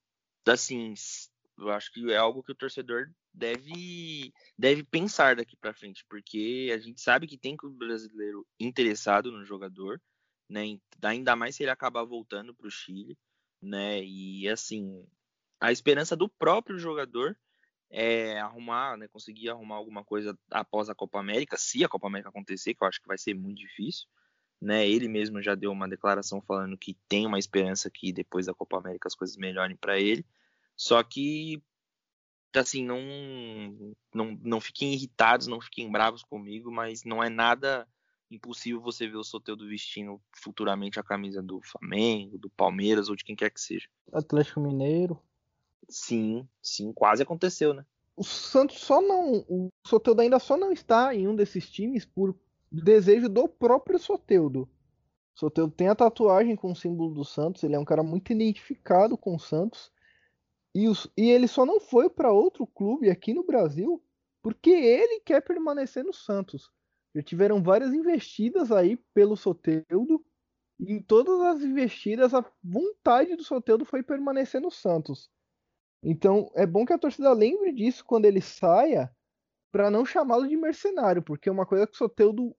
[0.46, 0.92] assim,
[1.56, 6.70] eu acho que é algo que o torcedor deve, deve pensar daqui para frente, porque
[6.74, 9.98] a gente sabe que tem clube brasileiro interessado no jogador
[10.48, 10.78] né?
[11.02, 13.18] Ainda mais se ele acabar voltando para o Chile,
[13.60, 14.02] né?
[14.04, 15.06] E assim,
[15.60, 17.36] a esperança do próprio jogador
[17.90, 19.08] é arrumar, né?
[19.08, 22.88] Conseguir arrumar alguma coisa após a Copa América, se a Copa América acontecer, que eu
[22.88, 24.06] acho que vai ser muito difícil,
[24.60, 24.88] né?
[24.88, 28.78] Ele mesmo já deu uma declaração falando que tem uma esperança que depois da Copa
[28.78, 30.24] América as coisas melhorem para ele.
[30.76, 31.62] Só que
[32.54, 37.86] assim, não, não não fiquem irritados, não fiquem bravos comigo, mas não é nada
[38.30, 43.24] impossível você ver o Soteldo vestindo futuramente a camisa do Flamengo, do Palmeiras ou de
[43.24, 43.88] quem quer que seja.
[44.12, 45.20] Atlético Mineiro.
[45.88, 47.84] Sim, sim, quase aconteceu, né?
[48.16, 49.44] o Santos só não.
[49.48, 52.36] O Soteudo ainda só não está em um desses times por
[52.82, 54.68] desejo do próprio Soteudo.
[55.34, 59.18] Soteudo tem a tatuagem com o símbolo do Santos, ele é um cara muito identificado
[59.18, 59.92] com o Santos.
[60.74, 64.02] E, os, e ele só não foi para outro clube aqui no Brasil
[64.42, 66.70] porque ele quer permanecer no Santos.
[67.14, 70.22] Já tiveram várias investidas aí pelo Soteudo.
[70.78, 75.30] E em todas as investidas, a vontade do Soteudo foi permanecer no Santos.
[76.02, 79.10] Então é bom que a torcida lembre disso quando ele saia,
[79.72, 82.54] para não chamá-lo de mercenário, porque é uma coisa que o Soteudo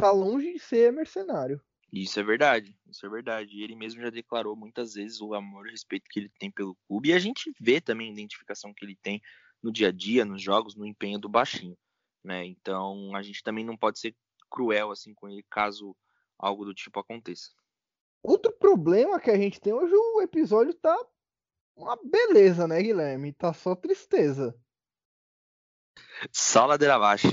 [0.00, 1.60] tá longe de ser mercenário.
[1.92, 3.56] Isso é verdade, isso é verdade.
[3.56, 6.76] E ele mesmo já declarou muitas vezes o amor e respeito que ele tem pelo
[6.86, 7.08] clube.
[7.08, 9.20] E a gente vê também a identificação que ele tem
[9.62, 11.76] no dia a dia, nos jogos, no empenho do baixinho.
[12.22, 12.46] Né?
[12.46, 14.14] Então a gente também não pode ser
[14.50, 15.96] cruel assim com ele caso
[16.38, 17.50] algo do tipo aconteça.
[18.22, 20.96] Outro problema que a gente tem hoje, o episódio tá
[21.74, 23.32] uma beleza, né, Guilherme?
[23.32, 24.54] Tá só tristeza.
[26.30, 27.28] Só ladeira abaixo.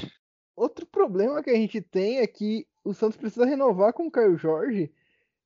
[0.58, 4.36] Outro problema que a gente tem é que o Santos precisa renovar com o Caio
[4.36, 4.92] Jorge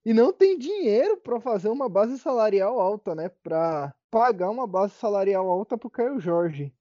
[0.06, 3.28] e não tem dinheiro para fazer uma base salarial alta, né?
[3.28, 6.74] Para pagar uma base salarial alta para o Caio Jorge.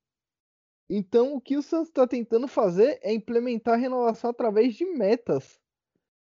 [0.89, 5.61] Então, o que o Santos está tentando fazer é implementar a renovação através de metas.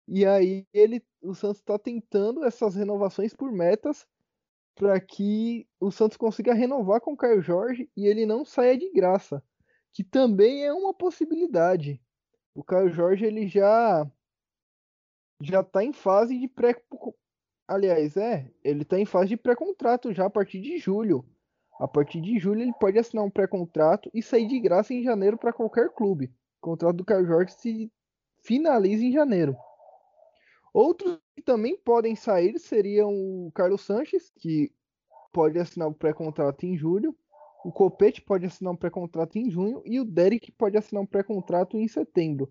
[0.07, 4.07] E aí ele, o Santos está tentando essas renovações por metas
[4.73, 8.91] para que o Santos consiga renovar com o Caio Jorge e ele não saia de
[8.91, 9.43] graça,
[9.93, 12.01] que também é uma possibilidade.
[12.53, 14.09] O Caio Jorge ele já
[15.41, 16.75] já está em fase de pré
[17.67, 21.25] aliás, é, ele está em fase de pré-contrato já a partir de julho.
[21.79, 25.37] A partir de julho ele pode assinar um pré-contrato e sair de graça em janeiro
[25.37, 26.25] para qualquer clube.
[26.61, 27.91] O contrato do Caio Jorge se
[28.43, 29.55] finaliza em janeiro.
[30.73, 34.71] Outros que também podem sair seriam o Carlos Sanches, que
[35.31, 37.15] pode assinar o pré-contrato em julho,
[37.63, 41.77] o Copete pode assinar um pré-contrato em junho e o Derek pode assinar um pré-contrato
[41.77, 42.49] em setembro.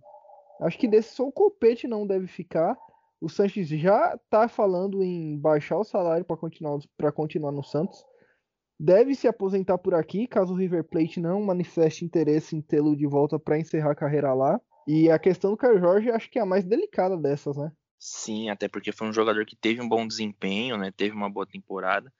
[0.60, 2.76] Acho que desse só o Copete não deve ficar.
[3.20, 6.78] O Sanches já está falando em baixar o salário para continuar,
[7.14, 8.04] continuar no Santos.
[8.78, 13.06] Deve se aposentar por aqui, caso o River Plate não manifeste interesse em tê-lo de
[13.06, 14.60] volta para encerrar a carreira lá.
[14.86, 17.70] E a questão do Caio Jorge acho que é a mais delicada dessas, né?
[17.98, 20.90] Sim, até porque foi um jogador que teve um bom desempenho, né?
[20.90, 22.10] Teve uma boa temporada.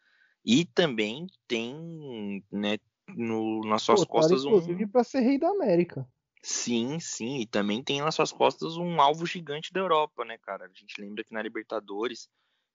[0.45, 4.51] E também tem, né, no, nas suas Pô, costas um.
[4.51, 6.09] Inclusive para ser rei da América.
[6.43, 10.65] Sim, sim, e também tem nas suas costas um alvo gigante da Europa, né, cara?
[10.65, 12.31] A gente lembra que na Libertadores,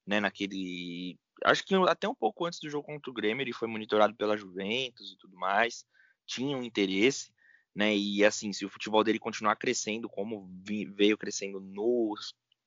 [0.06, 1.17] né, naquele.
[1.43, 4.38] Acho que até um pouco antes do jogo contra o Grêmio, ele foi monitorado pela
[4.38, 5.84] Juventus e tudo mais,
[6.28, 7.34] tinha um interesse,
[7.73, 7.95] né?
[7.95, 12.13] E assim, se o futebol dele continuar crescendo como veio crescendo no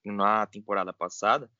[0.04, 1.50] na temporada passada,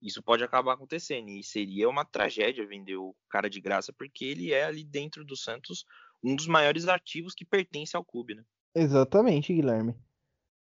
[0.00, 1.30] isso pode acabar acontecendo.
[1.30, 5.36] E seria uma tragédia vender o cara de graça, porque ele é ali dentro do
[5.36, 5.84] Santos
[6.22, 8.44] um dos maiores ativos que pertence ao clube, né?
[8.74, 9.94] Exatamente, Guilherme.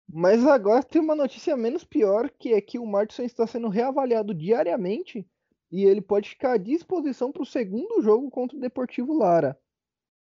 [0.08, 4.34] Mas agora tem uma notícia menos pior, que é que o Martinson está sendo reavaliado
[4.34, 5.28] diariamente
[5.72, 9.60] e ele pode ficar à disposição para o segundo jogo contra o Deportivo Lara.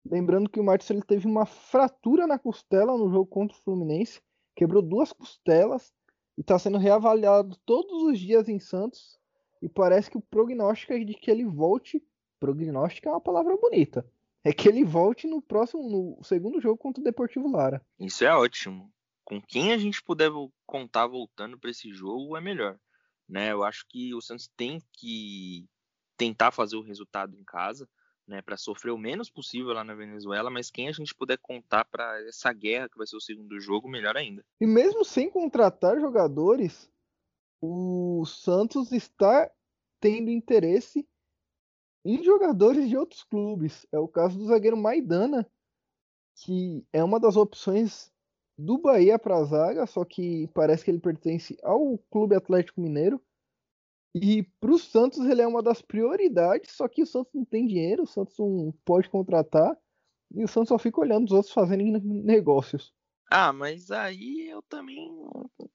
[0.03, 4.21] Lembrando que o Martinson ele teve uma fratura na costela no jogo contra o Fluminense,
[4.55, 5.93] quebrou duas costelas
[6.37, 9.17] e está sendo reavaliado todos os dias em Santos.
[9.61, 12.01] E parece que o prognóstico é de que ele volte.
[12.39, 14.05] Prognóstico é uma palavra bonita.
[14.43, 17.83] É que ele volte no próximo, no segundo jogo contra o Deportivo Lara.
[17.99, 18.93] Isso é ótimo.
[19.25, 20.31] Com quem a gente puder
[20.65, 22.79] contar voltando para esse jogo é melhor.
[23.27, 23.51] Né?
[23.51, 25.67] Eu acho que o Santos tem que
[26.15, 27.89] tentar fazer o resultado em casa
[28.27, 31.85] né, para sofrer o menos possível lá na Venezuela, mas quem a gente puder contar
[31.85, 34.43] para essa guerra que vai ser o segundo jogo, melhor ainda.
[34.59, 36.89] E mesmo sem contratar jogadores,
[37.61, 39.49] o Santos está
[39.99, 41.07] tendo interesse
[42.05, 43.85] em jogadores de outros clubes.
[43.91, 45.49] É o caso do zagueiro Maidana,
[46.35, 48.11] que é uma das opções
[48.57, 53.21] do Bahia para a zaga, só que parece que ele pertence ao Clube Atlético Mineiro.
[54.15, 57.67] E para o Santos ele é uma das prioridades, só que o Santos não tem
[57.67, 59.77] dinheiro, o Santos não pode contratar
[60.33, 62.93] e o Santos só fica olhando os outros fazerem negócios.
[63.29, 65.09] Ah, mas aí eu também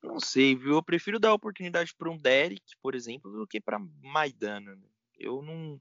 [0.02, 0.74] não sei, viu?
[0.74, 4.74] Eu prefiro dar oportunidade para um Derek, por exemplo, do que para Maidana.
[4.74, 4.88] Né?
[5.18, 5.78] Eu não,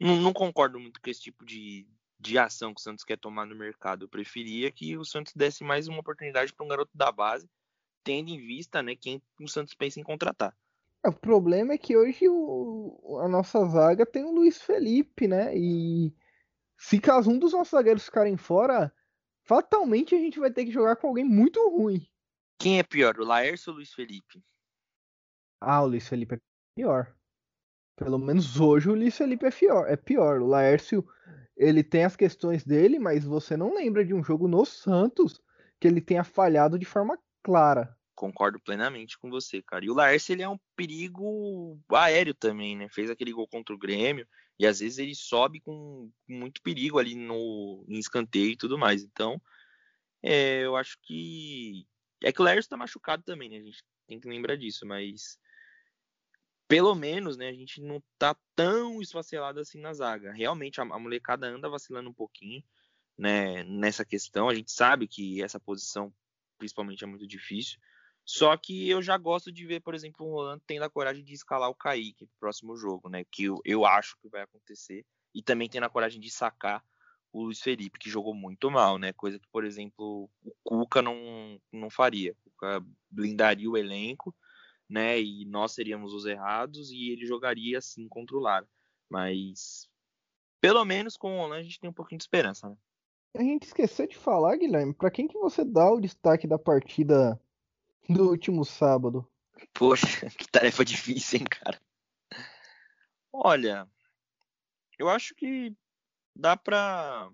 [0.00, 1.86] não, não, concordo muito com esse tipo de,
[2.18, 4.04] de ação que o Santos quer tomar no mercado.
[4.04, 7.48] Eu preferia que o Santos desse mais uma oportunidade para um garoto da base,
[8.02, 10.56] tendo em vista né, quem o Santos pensa em contratar.
[11.08, 15.56] O problema é que hoje o, a nossa zaga tem o Luiz Felipe, né?
[15.56, 16.14] E
[16.76, 18.92] se caso um dos nossos zagueiros ficarem fora,
[19.42, 22.06] fatalmente a gente vai ter que jogar com alguém muito ruim.
[22.58, 24.42] Quem é pior, o Laércio ou o Luiz Felipe?
[25.60, 26.40] Ah, o Luiz Felipe é
[26.76, 27.14] pior.
[27.96, 29.88] Pelo menos hoje o Luiz Felipe é pior.
[29.88, 30.40] É pior.
[30.40, 31.06] O Laércio,
[31.56, 35.40] ele tem as questões dele, mas você não lembra de um jogo no Santos
[35.80, 37.95] que ele tenha falhado de forma clara.
[38.16, 39.84] Concordo plenamente com você, cara.
[39.84, 42.88] E o Laércio, ele é um perigo aéreo também, né?
[42.88, 44.26] Fez aquele gol contra o Grêmio
[44.58, 49.02] e às vezes ele sobe com muito perigo ali no escanteio e tudo mais.
[49.02, 49.40] Então,
[50.22, 51.86] é, eu acho que
[52.24, 53.58] é que o Laércio tá machucado também, né?
[53.58, 55.38] A gente tem que lembrar disso, mas
[56.66, 60.32] pelo menos, né, a gente não tá tão esfacelado assim na zaga.
[60.32, 62.64] Realmente a, a molecada anda vacilando um pouquinho,
[63.16, 64.48] né, nessa questão.
[64.48, 66.12] A gente sabe que essa posição
[66.58, 67.78] principalmente é muito difícil.
[68.26, 71.32] Só que eu já gosto de ver, por exemplo, o Rolando tendo a coragem de
[71.32, 73.24] escalar o Kaique pro próximo jogo, né?
[73.30, 75.06] Que eu, eu acho que vai acontecer.
[75.32, 76.84] E também tendo a coragem de sacar
[77.32, 79.12] o Luiz Felipe, que jogou muito mal, né?
[79.12, 82.32] Coisa que, por exemplo, o Cuca não, não faria.
[82.32, 84.34] O Cuca blindaria o elenco,
[84.88, 85.20] né?
[85.20, 88.68] E nós seríamos os errados e ele jogaria assim contra o Lara.
[89.08, 89.88] Mas
[90.60, 92.76] pelo menos com o Holanda a gente tem um pouquinho de esperança, né?
[93.36, 97.40] A gente esqueceu de falar, Guilherme, para quem que você dá o destaque da partida
[98.08, 99.26] do último sábado.
[99.72, 101.80] Poxa, que tarefa difícil, hein, cara.
[103.32, 103.88] Olha,
[104.98, 105.74] eu acho que
[106.34, 107.30] dá pra.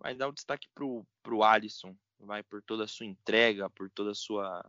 [0.00, 1.96] Vai dar o destaque pro, pro Alisson.
[2.20, 4.64] Vai por toda a sua entrega, por toda a sua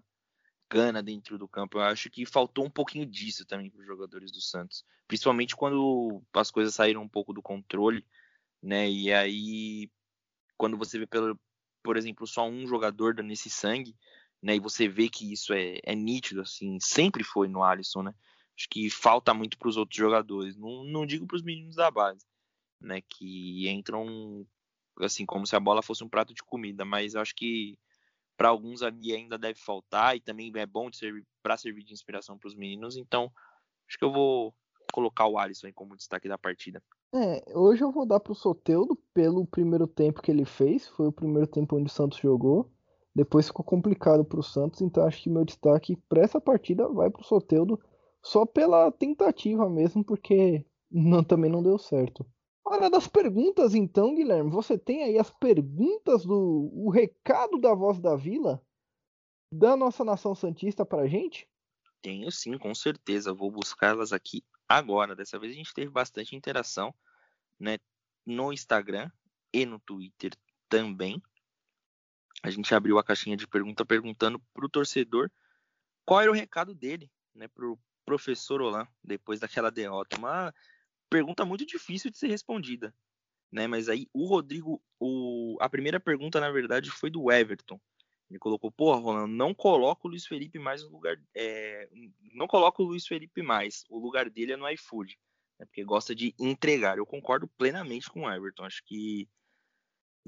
[0.70, 1.80] gana dentro do campo.
[1.80, 4.86] Eu acho que faltou um pouquinho disso também para os jogadores do Santos.
[5.08, 8.06] Principalmente quando as coisas saíram um pouco do controle,
[8.62, 8.88] né?
[8.88, 9.90] E aí,
[10.56, 11.40] quando você vê, pelo,
[11.82, 13.96] por exemplo, só um jogador dando esse sangue,
[14.42, 14.56] né?
[14.56, 18.16] E você vê que isso é, é nítido, assim, sempre foi no Alisson, né?
[18.58, 20.56] Acho que falta muito para os outros jogadores.
[20.58, 22.26] Não, não digo para os meninos da base,
[22.82, 23.02] né?
[23.02, 24.46] Que entram
[25.00, 27.80] assim como se a bola fosse um prato de comida, mas acho que
[28.36, 32.38] para alguns ali ainda deve faltar e também é bom servir para servir de inspiração
[32.38, 32.98] para os meninos.
[32.98, 33.32] Então
[33.88, 34.54] acho que eu vou
[34.92, 36.82] colocar o Alisson como destaque da partida.
[37.14, 40.88] É, hoje eu vou dar para o Soteudo pelo primeiro tempo que ele fez.
[40.88, 42.72] Foi o primeiro tempo onde o Santos jogou.
[43.16, 47.10] Depois ficou complicado para o Santos, então acho que meu destaque para essa partida vai
[47.10, 47.80] para o Soteudo
[48.22, 52.26] só pela tentativa mesmo, porque não, também não deu certo.
[52.66, 54.52] Hora das perguntas, então, Guilherme.
[54.52, 58.62] Você tem aí as perguntas do o recado da voz da Vila
[59.52, 61.50] da nossa nação santista para gente?
[62.02, 63.34] Tenho sim, com certeza.
[63.34, 65.16] Vou buscá-las aqui agora.
[65.16, 66.94] Dessa vez a gente teve bastante interação,
[67.60, 67.80] né,
[68.24, 69.10] no Instagram
[69.52, 70.32] e no Twitter
[70.70, 71.20] também
[72.42, 75.30] a gente abriu a caixinha de pergunta perguntando para o torcedor
[76.06, 80.18] qual era o recado dele, né, para o professor Olan, depois daquela derrota.
[80.18, 80.54] Uma
[81.10, 82.94] pergunta muito difícil de ser respondida,
[83.52, 83.68] né?
[83.68, 87.80] Mas aí o Rodrigo, o, a primeira pergunta na verdade foi do Everton.
[88.30, 91.90] Ele colocou, porra, Rolando, não coloca o Luiz Felipe mais no lugar, é,
[92.34, 93.84] não coloca o Luiz Felipe mais.
[93.90, 95.18] O lugar dele é no iFood,
[95.60, 96.98] né, porque gosta de entregar.
[96.98, 98.64] Eu concordo plenamente com o Everton.
[98.64, 99.28] Acho que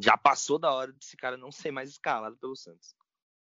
[0.01, 2.95] já passou da hora desse cara não ser mais escalado pelo Santos.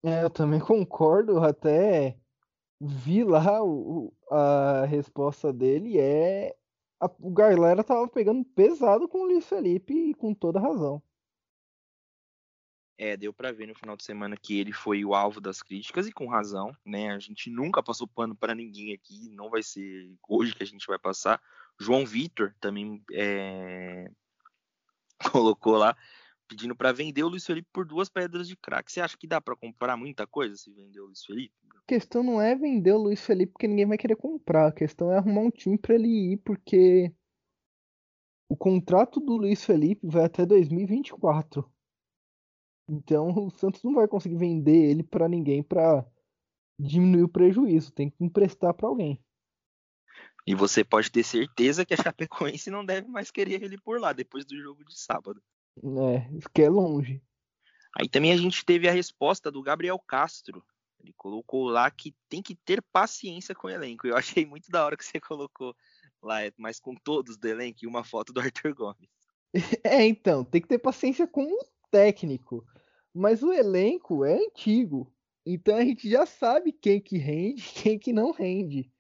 [0.03, 2.17] É, eu também concordo, até
[2.81, 6.57] vi lá o, a resposta dele é
[7.01, 11.03] a, o galera tava pegando pesado com o Luiz Felipe e com toda razão.
[13.01, 16.09] É, deu para ver no final de semana que ele foi o alvo das críticas
[16.09, 17.13] e com razão, né?
[17.13, 20.87] A gente nunca passou pano para ninguém aqui, não vai ser hoje que a gente
[20.87, 21.41] vai passar.
[21.79, 24.11] João Vitor também é...
[25.31, 25.97] colocou lá
[26.49, 28.91] pedindo para vender o Luiz Felipe por duas pedras de crack.
[28.91, 31.55] Você acha que dá para comprar muita coisa se vender o Luiz Felipe?
[31.77, 34.69] A questão não é vender o Luiz Felipe porque ninguém vai querer comprar.
[34.69, 37.13] A questão é arrumar um time para ele ir porque
[38.49, 41.71] o contrato do Luiz Felipe vai até 2024.
[42.89, 46.05] Então o Santos não vai conseguir vender ele para ninguém para
[46.81, 47.93] diminuir o prejuízo.
[47.93, 49.23] Tem que emprestar para alguém.
[50.47, 54.15] E você pode ter certeza que a Chapecoense não deve mais querer ele por lá
[54.15, 55.43] depois do jogo de sábado.
[55.83, 57.23] É, isso que é longe.
[57.97, 60.65] Aí também a gente teve a resposta do Gabriel Castro.
[61.01, 64.07] Ele colocou lá que tem que ter paciência com o elenco.
[64.07, 65.75] Eu achei muito da hora que você colocou
[66.23, 69.09] lá, mas com todos do elenco e uma foto do Arthur Gomes.
[69.83, 72.67] É, então, tem que ter paciência com o técnico.
[73.15, 75.11] Mas o elenco é antigo.
[75.45, 78.93] Então a gente já sabe quem que rende quem que não rende.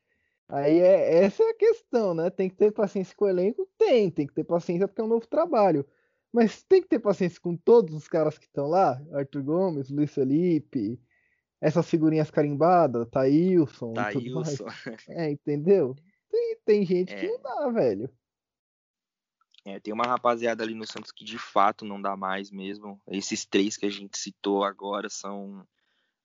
[0.48, 2.30] Aí é, essa é a questão, né?
[2.30, 3.68] Tem que ter paciência com o elenco?
[3.76, 5.86] Tem, tem que ter paciência porque é um novo trabalho.
[6.32, 9.00] Mas tem que ter paciência com todos os caras que estão lá.
[9.12, 11.00] Arthur Gomes, Luiz Felipe,
[11.60, 13.94] essas figurinhas carimbadas, Thailson.
[13.94, 14.66] Thailson.
[15.08, 15.96] É, entendeu?
[16.30, 17.20] Tem, tem gente é.
[17.20, 18.10] que não dá, velho.
[19.64, 23.00] É, tem uma rapaziada ali no Santos que de fato não dá mais mesmo.
[23.08, 25.66] Esses três que a gente citou agora são,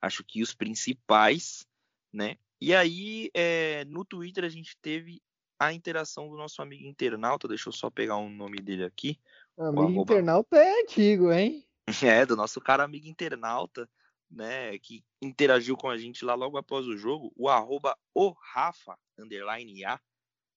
[0.02, 1.66] acho que os principais,
[2.12, 2.38] né?
[2.62, 5.22] E aí, é, no Twitter a gente teve
[5.60, 7.48] a interação do nosso amigo internauta.
[7.48, 9.20] Deixa eu só pegar o nome dele aqui.
[9.58, 10.02] Amigo arroba...
[10.02, 11.66] internauta é antigo, hein?
[12.04, 13.90] É, do nosso cara amigo internauta,
[14.32, 18.98] né, que interagiu com a gente lá logo após o jogo, o arroba o Rafa,
[19.18, 20.00] underline A.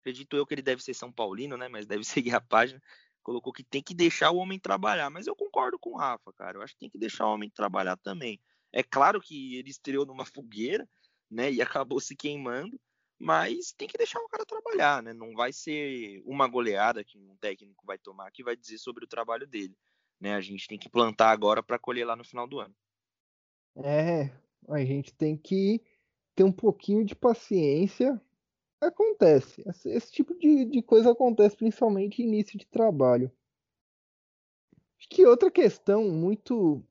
[0.02, 2.82] Acredito eu que ele deve ser São Paulino, né, mas deve seguir a página.
[3.24, 6.60] Colocou que tem que deixar o homem trabalhar, mas eu concordo com o Rafa, cara.
[6.60, 8.39] Eu acho que tem que deixar o homem trabalhar também.
[8.72, 10.88] É claro que ele estreou numa fogueira,
[11.30, 12.80] né, e acabou se queimando,
[13.20, 15.13] mas tem que deixar o cara trabalhar, né?
[15.13, 19.07] Não vai ser uma goleada que um técnico vai tomar que vai dizer sobre o
[19.07, 19.76] trabalho dele,
[20.20, 20.36] né?
[20.36, 22.76] A gente tem que plantar agora para colher lá no final do ano.
[23.78, 24.32] É,
[24.70, 25.82] a gente tem que
[26.36, 28.22] ter um pouquinho de paciência.
[28.82, 33.32] Acontece, esse tipo de, de coisa acontece principalmente em início de trabalho.
[34.99, 36.86] Acho que outra questão muito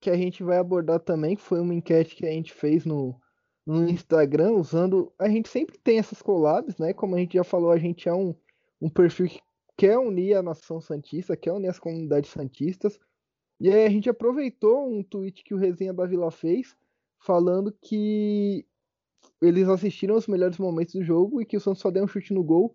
[0.00, 3.20] que a gente vai abordar também, que foi uma enquete que a gente fez no,
[3.68, 5.12] no Instagram usando.
[5.18, 6.94] A gente sempre tem essas collabs, né?
[6.94, 8.34] Como a gente já falou, a gente é um,
[8.80, 9.40] um perfil que
[9.76, 12.98] quer unir a nação santista, quer unir as comunidades santistas.
[13.60, 16.74] E aí a gente aproveitou um tweet que o Resenha da Vila fez,
[17.18, 18.64] falando que
[19.42, 22.32] eles assistiram os melhores momentos do jogo e que o Santos só deu um chute
[22.32, 22.74] no gol.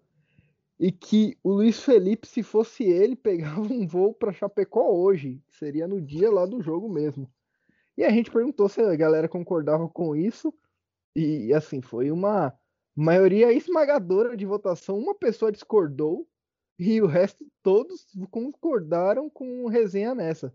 [0.80, 5.42] E que o Luiz Felipe, se fosse ele, pegava um voo para Chapecó hoje.
[5.50, 7.28] Seria no dia lá do jogo mesmo.
[7.98, 10.54] E a gente perguntou se a galera concordava com isso.
[11.16, 12.58] E assim, foi uma
[12.96, 14.98] maioria esmagadora de votação.
[14.98, 16.28] Uma pessoa discordou
[16.78, 20.54] e o resto todos concordaram com resenha nessa.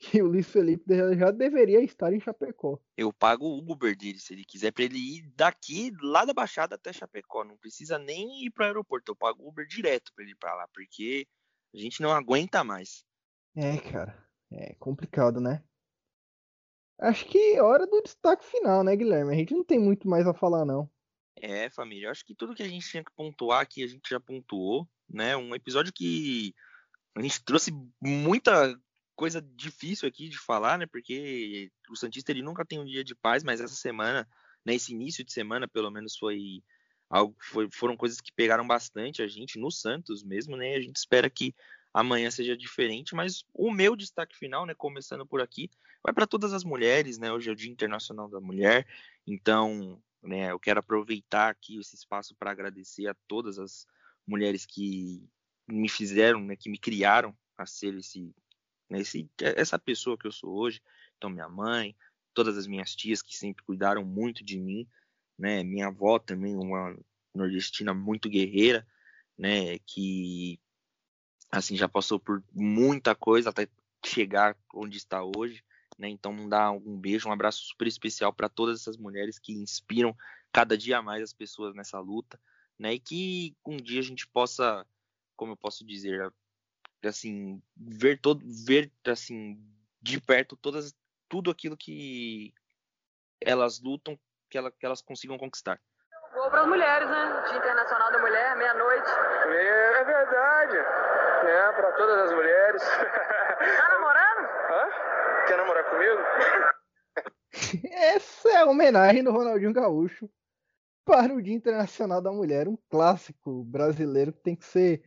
[0.00, 2.78] Que o Luiz Felipe já deveria estar em Chapecó.
[2.96, 6.76] Eu pago o Uber dele se ele quiser, para ele ir daqui, lá da Baixada
[6.76, 7.42] até Chapecó.
[7.42, 9.10] Não precisa nem ir para o aeroporto.
[9.10, 11.26] Eu pago o Uber direto para ele ir para lá, porque
[11.74, 13.04] a gente não aguenta mais.
[13.56, 14.16] É, cara.
[14.52, 15.64] É complicado, né?
[16.98, 19.32] Acho que é hora do destaque final, né, Guilherme?
[19.32, 20.90] A gente não tem muito mais a falar, não.
[21.36, 22.10] É, família.
[22.10, 25.36] Acho que tudo que a gente tinha que pontuar aqui, a gente já pontuou, né?
[25.36, 26.52] Um episódio que
[27.16, 27.70] a gente trouxe
[28.00, 28.76] muita
[29.14, 30.86] coisa difícil aqui de falar, né?
[30.86, 34.28] Porque o Santista ele nunca tem um dia de paz, mas essa semana,
[34.64, 36.62] né, esse início de semana, pelo menos foi
[37.10, 40.74] algo foi, foram coisas que pegaram bastante a gente no Santos mesmo, né?
[40.74, 41.54] A gente espera que
[41.98, 45.68] amanhã seja diferente, mas o meu destaque final, né, começando por aqui,
[46.02, 47.32] vai para todas as mulheres, né?
[47.32, 48.86] Hoje é o Dia Internacional da Mulher,
[49.26, 53.84] então, né, eu quero aproveitar aqui esse espaço para agradecer a todas as
[54.24, 55.28] mulheres que
[55.66, 58.32] me fizeram, né, que me criaram a ser esse,
[58.88, 60.80] né, esse essa pessoa que eu sou hoje.
[61.16, 61.96] Então, minha mãe,
[62.32, 64.86] todas as minhas tias que sempre cuidaram muito de mim,
[65.36, 65.64] né?
[65.64, 66.96] Minha avó também, uma
[67.34, 68.86] nordestina muito guerreira,
[69.36, 69.80] né?
[69.80, 70.60] Que
[71.50, 73.68] assim já passou por muita coisa até
[74.04, 75.64] chegar onde está hoje,
[75.98, 76.08] né?
[76.08, 80.16] Então dar um beijo, um abraço super especial para todas essas mulheres que inspiram
[80.52, 82.40] cada dia mais as pessoas nessa luta,
[82.78, 82.94] né?
[82.94, 84.86] E que um dia a gente possa,
[85.36, 86.32] como eu posso dizer,
[87.04, 89.58] assim, ver todo ver assim
[90.00, 90.94] de perto todas
[91.28, 92.52] tudo aquilo que
[93.40, 94.18] elas lutam,
[94.50, 95.80] que, ela, que elas consigam conquistar.
[96.32, 97.44] Gol para as mulheres, né?
[97.48, 99.08] Dia Internacional da Mulher, meia-noite.
[99.46, 100.76] É, é verdade,
[101.44, 101.72] né?
[101.72, 102.82] Para todas as mulheres.
[102.82, 104.48] Tá namorando?
[104.70, 105.46] Hã?
[105.46, 106.18] Quer namorar comigo?
[107.90, 110.30] Essa é a homenagem do Ronaldinho Gaúcho
[111.04, 115.02] para o Dia Internacional da Mulher, um clássico brasileiro que tem que ser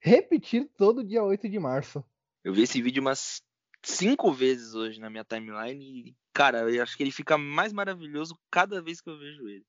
[0.00, 2.04] repetido todo dia 8 de março.
[2.42, 3.42] Eu vi esse vídeo umas
[3.82, 8.38] cinco vezes hoje na minha timeline e, cara, eu acho que ele fica mais maravilhoso
[8.50, 9.66] cada vez que eu vejo ele.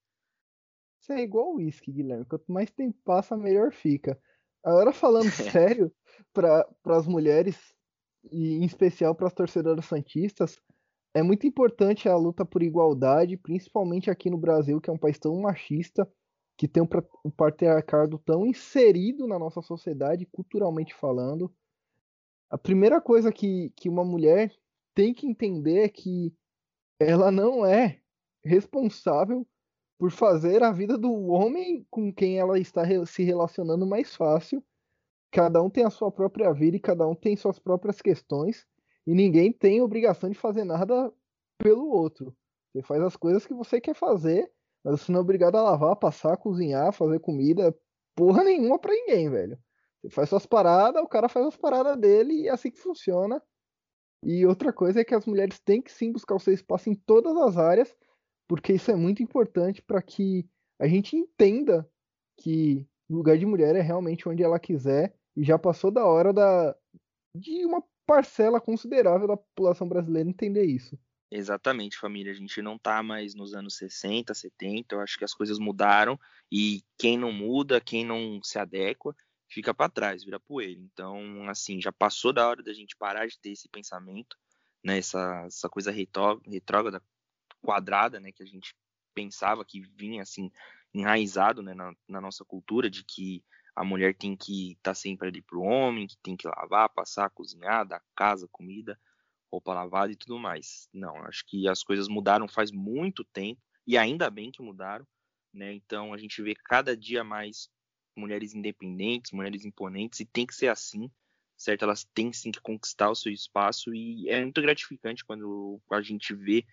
[1.00, 2.24] Isso é igual o whisky, Guilherme.
[2.24, 4.18] Quanto mais tempo passa, melhor fica.
[4.66, 5.92] Agora falando sério,
[6.32, 7.56] para as mulheres,
[8.32, 10.60] e em especial para as torcedoras santistas,
[11.14, 15.20] é muito importante a luta por igualdade, principalmente aqui no Brasil, que é um país
[15.20, 16.10] tão machista,
[16.58, 21.54] que tem um patriarcado tão inserido na nossa sociedade, culturalmente falando.
[22.50, 24.52] A primeira coisa que, que uma mulher
[24.94, 26.34] tem que entender é que
[26.98, 28.00] ela não é
[28.44, 29.46] responsável
[29.98, 34.62] por fazer a vida do homem com quem ela está se relacionando mais fácil.
[35.30, 38.66] Cada um tem a sua própria vida e cada um tem suas próprias questões.
[39.06, 41.12] E ninguém tem obrigação de fazer nada
[41.58, 42.36] pelo outro.
[42.72, 44.50] Você faz as coisas que você quer fazer,
[44.84, 47.74] mas você não é obrigado a lavar, passar, cozinhar, fazer comida,
[48.14, 49.58] porra nenhuma pra ninguém, velho.
[50.00, 53.42] Você faz suas paradas, o cara faz as paradas dele e é assim que funciona.
[54.22, 56.94] E outra coisa é que as mulheres têm que sim buscar o seu espaço em
[56.94, 57.94] todas as áreas,
[58.48, 61.88] porque isso é muito importante para que a gente entenda
[62.36, 66.32] que o lugar de mulher é realmente onde ela quiser e já passou da hora
[66.32, 66.76] da,
[67.34, 70.98] de uma parcela considerável da população brasileira entender isso.
[71.30, 72.30] Exatamente, família.
[72.30, 74.94] A gente não tá mais nos anos 60, 70.
[74.94, 76.18] Eu acho que as coisas mudaram
[76.50, 79.14] e quem não muda, quem não se adequa,
[79.48, 80.80] fica para trás, vira poeira.
[80.80, 84.36] Então, assim, já passou da hora da gente parar de ter esse pensamento,
[84.84, 84.98] né?
[84.98, 87.02] Essa, essa coisa retrógrada,
[87.66, 88.30] quadrada, né?
[88.30, 88.74] Que a gente
[89.12, 90.50] pensava que vinha assim
[90.94, 93.44] enraizado né, na, na nossa cultura de que
[93.74, 96.88] a mulher tem que estar tá sempre ali para o homem, que tem que lavar,
[96.88, 98.98] passar, cozinhar, dar casa, comida,
[99.52, 100.88] roupa lavada e tudo mais.
[100.92, 105.06] Não, acho que as coisas mudaram faz muito tempo e ainda bem que mudaram,
[105.52, 105.74] né?
[105.74, 107.68] Então a gente vê cada dia mais
[108.16, 111.10] mulheres independentes, mulheres imponentes e tem que ser assim,
[111.56, 111.82] certo?
[111.82, 116.34] Elas têm sim que conquistar o seu espaço e é muito gratificante quando a gente
[116.34, 116.64] vê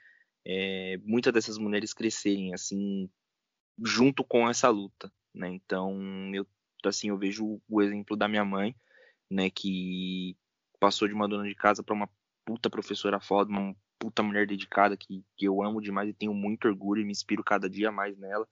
[0.46, 3.10] é, muitas dessas mulheres crescerem assim
[3.84, 5.50] junto com essa luta, né?
[5.50, 6.00] Então
[6.34, 6.46] eu
[6.86, 8.76] assim eu vejo o exemplo da minha mãe,
[9.32, 10.38] né, que
[10.80, 12.10] passou de uma dona de casa para uma
[12.46, 16.68] puta professora foda, uma puta mulher dedicada que, que eu amo demais e tenho muito
[16.68, 18.46] orgulho e me inspiro cada dia mais nela,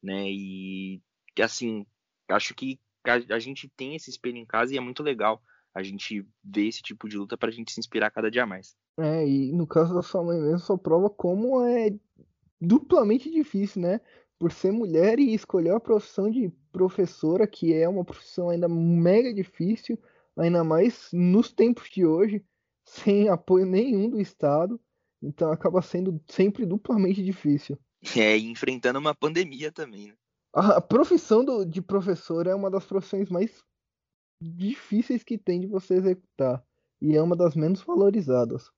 [0.00, 0.30] né?
[0.30, 1.02] E
[1.40, 1.84] assim,
[2.28, 5.42] acho que a, a gente tem esse espelho em casa e é muito legal
[5.74, 8.76] a gente ver esse tipo de luta para a gente se inspirar cada dia mais.
[8.98, 11.92] É, e no caso da sua mãe mesmo, só prova como é
[12.60, 14.00] duplamente difícil, né?
[14.38, 19.34] Por ser mulher e escolher a profissão de professora, que é uma profissão ainda mega
[19.34, 19.98] difícil,
[20.36, 22.44] ainda mais nos tempos de hoje,
[22.86, 24.80] sem apoio nenhum do Estado.
[25.20, 27.76] Então acaba sendo sempre duplamente difícil.
[28.16, 30.14] É, enfrentando uma pandemia também, né?
[30.52, 33.60] A profissão do, de professor é uma das profissões mais
[34.40, 36.64] difíceis que tem de você executar.
[37.00, 38.70] E é uma das menos valorizadas.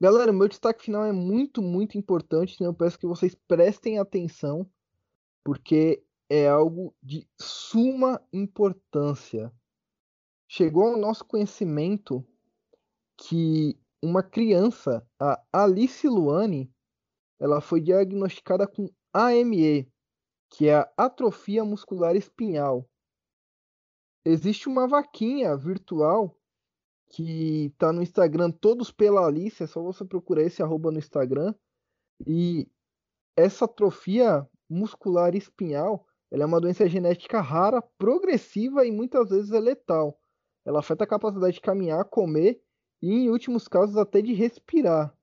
[0.00, 2.54] Galera, meu destaque final é muito, muito importante.
[2.54, 4.68] Então eu peço que vocês prestem atenção,
[5.42, 9.52] porque é algo de suma importância.
[10.48, 12.26] Chegou ao nosso conhecimento
[13.16, 16.70] que uma criança, a Alice Luane,
[17.40, 19.90] ela foi diagnosticada com AME,
[20.50, 22.88] que é a atrofia muscular espinhal.
[24.24, 26.34] Existe uma vaquinha virtual
[27.08, 31.54] que está no Instagram, todos pela Alice, é só você procurar esse arroba no Instagram.
[32.26, 32.66] E
[33.36, 39.60] essa atrofia muscular espinhal, ela é uma doença genética rara, progressiva e muitas vezes é
[39.60, 40.18] letal.
[40.64, 42.62] Ela afeta a capacidade de caminhar, comer
[43.02, 45.14] e, em últimos casos, até de respirar.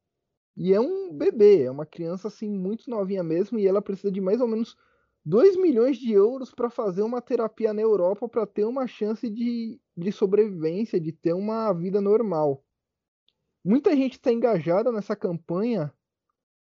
[0.56, 4.22] E é um bebê, é uma criança assim muito novinha mesmo, e ela precisa de
[4.22, 4.78] mais ou menos
[5.24, 9.80] 2 milhões de euros para fazer uma terapia na Europa para ter uma chance de,
[9.96, 12.64] de sobrevivência, de ter uma vida normal.
[13.64, 15.94] Muita gente está engajada nessa campanha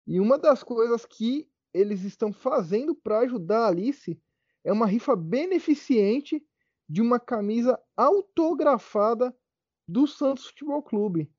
[0.06, 4.20] e uma das coisas que eles estão fazendo para ajudar a Alice
[4.64, 6.44] é uma rifa beneficente
[6.88, 9.36] de uma camisa autografada
[9.86, 11.30] do Santos Futebol Clube.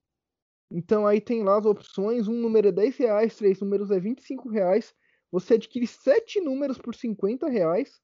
[0.72, 4.48] Então aí tem lá as opções, um número é 10 reais, três números é 25
[4.48, 4.96] reais
[5.32, 8.02] você adquire sete números por 50 reais.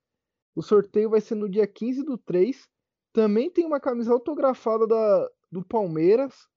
[0.55, 2.69] O sorteio vai ser no dia 15 do 3.
[3.11, 6.47] Também tem uma camisa autografada da, do Palmeiras.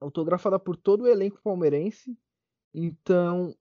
[0.00, 2.16] Autografada por todo o elenco palmeirense.
[2.74, 3.54] Então,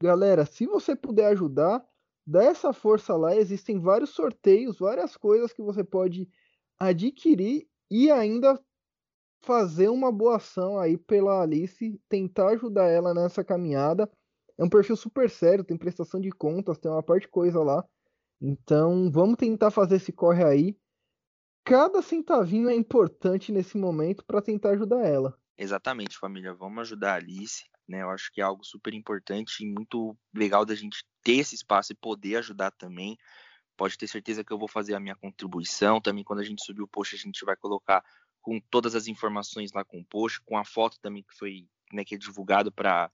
[0.00, 1.84] galera, se você puder ajudar,
[2.26, 3.36] dá essa força lá.
[3.36, 6.28] Existem vários sorteios, várias coisas que você pode
[6.78, 8.58] adquirir e ainda
[9.42, 14.10] fazer uma boa ação aí pela Alice, tentar ajudar ela nessa caminhada.
[14.58, 17.84] É um perfil super sério, tem prestação de contas, tem uma parte de coisa lá.
[18.40, 20.78] Então, vamos tentar fazer esse corre aí.
[21.64, 25.36] Cada centavinho é importante nesse momento para tentar ajudar ela.
[25.56, 26.52] Exatamente, família.
[26.52, 27.64] Vamos ajudar a Alice.
[27.88, 28.02] Né?
[28.02, 31.92] Eu acho que é algo super importante e muito legal da gente ter esse espaço
[31.92, 33.16] e poder ajudar também.
[33.76, 36.00] Pode ter certeza que eu vou fazer a minha contribuição.
[36.00, 38.04] Também, quando a gente subir o post, a gente vai colocar
[38.40, 42.04] com todas as informações lá com o post, com a foto também que foi né,
[42.04, 43.10] que é divulgado para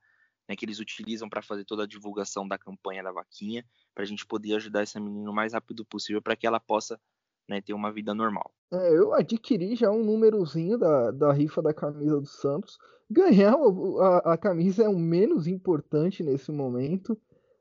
[0.51, 4.07] né, que eles utilizam para fazer toda a divulgação da campanha da vaquinha, para a
[4.07, 7.01] gente poder ajudar essa menina o mais rápido possível para que ela possa
[7.49, 8.53] né, ter uma vida normal.
[8.73, 12.79] É, eu adquiri já um númerozinho da, da rifa da camisa do Santos.
[13.09, 13.55] Ganhar
[14.01, 17.17] a, a camisa é o menos importante nesse momento,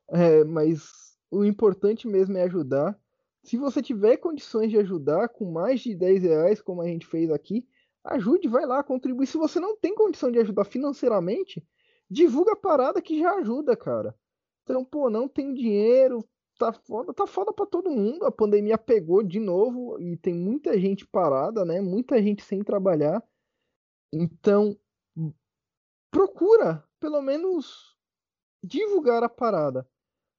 [0.10, 3.00] é, mas o importante mesmo é ajudar.
[3.44, 7.30] Se você tiver condições de ajudar com mais de 10 reais, como a gente fez
[7.30, 7.68] aqui,
[8.04, 9.28] ajude, vai lá, contribui.
[9.28, 11.64] Se você não tem condição de ajudar financeiramente,
[12.10, 14.16] divulga a parada que já ajuda, cara.
[14.64, 16.24] Então, pô, não tem dinheiro,
[16.57, 18.26] tá foda, tá foda pra todo mundo.
[18.26, 21.82] A pandemia pegou de novo e tem muita gente parada, né?
[21.82, 23.24] Muita gente sem trabalhar.
[24.14, 24.78] Então,
[26.12, 27.95] procura, pelo menos,
[28.64, 29.88] divulgar a parada.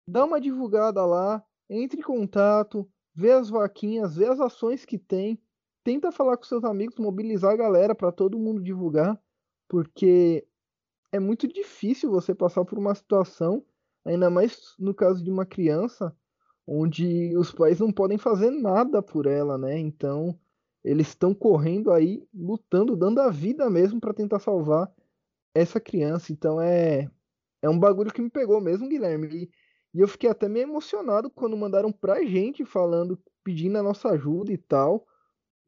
[0.06, 5.40] Dá uma divulgada lá, entre em contato, vê as vaquinhas, vê as ações que tem.
[5.84, 9.18] Tenta falar com seus amigos, mobilizar a galera para todo mundo divulgar,
[9.68, 10.46] porque
[11.12, 13.64] é muito difícil você passar por uma situação,
[14.04, 16.14] ainda mais no caso de uma criança,
[16.66, 19.78] onde os pais não podem fazer nada por ela, né?
[19.78, 20.38] Então,
[20.84, 24.90] eles estão correndo aí, lutando, dando a vida mesmo para tentar salvar
[25.54, 26.32] essa criança.
[26.32, 27.10] Então, é
[27.62, 29.28] é um bagulho que me pegou mesmo, Guilherme.
[29.28, 29.50] E,
[29.94, 34.52] e eu fiquei até meio emocionado quando mandaram pra gente falando, pedindo a nossa ajuda
[34.52, 35.06] e tal.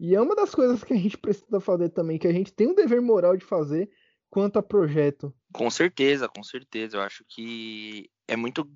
[0.01, 2.69] E é uma das coisas que a gente precisa fazer também, que a gente tem
[2.69, 3.91] um dever moral de fazer
[4.33, 5.35] quanto a projeto.
[5.53, 6.97] Com certeza, com certeza.
[6.97, 8.67] Eu acho que é muito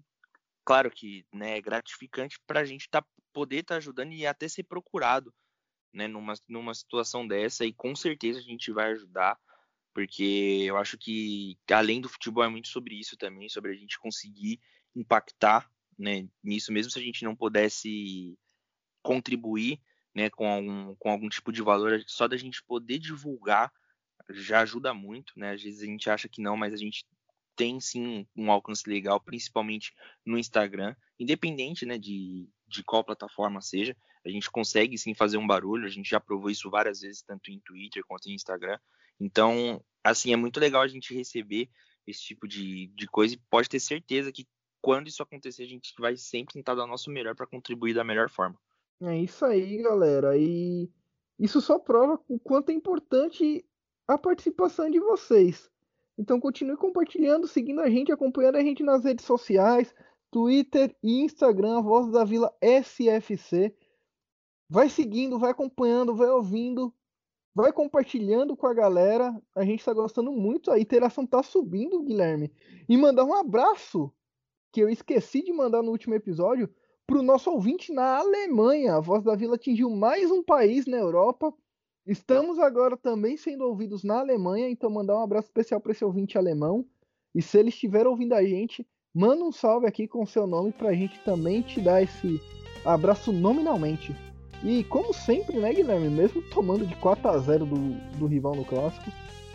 [0.63, 3.03] claro que né, é gratificante para a gente tá,
[3.33, 5.33] poder estar tá ajudando e até ser procurado
[5.95, 9.39] né, numa, numa situação dessa, e com certeza a gente vai ajudar,
[9.95, 13.99] porque eu acho que além do futebol é muito sobre isso também, sobre a gente
[13.99, 14.61] conseguir
[14.95, 18.39] impactar né, nisso, mesmo se a gente não pudesse
[19.03, 19.81] contribuir
[20.15, 23.73] né, com, algum, com algum tipo de valor, só da gente poder divulgar
[24.31, 25.53] já ajuda muito, né?
[25.53, 27.07] Às vezes a gente acha que não, mas a gente
[27.55, 33.97] tem sim um alcance legal, principalmente no Instagram, independente né, de, de qual plataforma seja,
[34.25, 37.51] a gente consegue sim fazer um barulho, a gente já provou isso várias vezes, tanto
[37.51, 38.79] em Twitter quanto em Instagram.
[39.19, 41.71] Então, assim, é muito legal a gente receber
[42.07, 44.47] esse tipo de, de coisa e pode ter certeza que
[44.83, 48.05] quando isso acontecer, a gente vai sempre tentar dar o nosso melhor para contribuir da
[48.05, 48.57] melhor forma.
[49.01, 50.37] É isso aí, galera.
[50.37, 50.89] E
[51.39, 53.65] isso só prova o quanto é importante
[54.07, 55.71] a participação de vocês.
[56.19, 59.95] Então continue compartilhando, seguindo a gente, acompanhando a gente nas redes sociais,
[60.31, 63.75] Twitter e Instagram, Voz da Vila SFC.
[64.69, 66.93] Vai seguindo, vai acompanhando, vai ouvindo,
[67.55, 69.35] vai compartilhando com a galera.
[69.55, 72.53] A gente está gostando muito, a interação está subindo, Guilherme.
[72.89, 74.13] E mandar um abraço,
[74.73, 76.69] que eu esqueci de mandar no último episódio,
[77.07, 78.97] para o nosso ouvinte na Alemanha.
[78.97, 81.55] A Voz da Vila atingiu mais um país na Europa
[82.07, 86.39] Estamos agora também sendo ouvidos na Alemanha, então mandar um abraço especial para esse ouvinte
[86.39, 86.87] alemão.
[87.35, 90.71] E se ele estiver ouvindo a gente, manda um salve aqui com o seu nome
[90.71, 92.41] para a gente também te dar esse
[92.85, 94.15] abraço nominalmente.
[94.63, 96.09] E como sempre, né, Guilherme?
[96.09, 97.77] Mesmo tomando de 4 a 0 do,
[98.19, 99.11] do rival no clássico.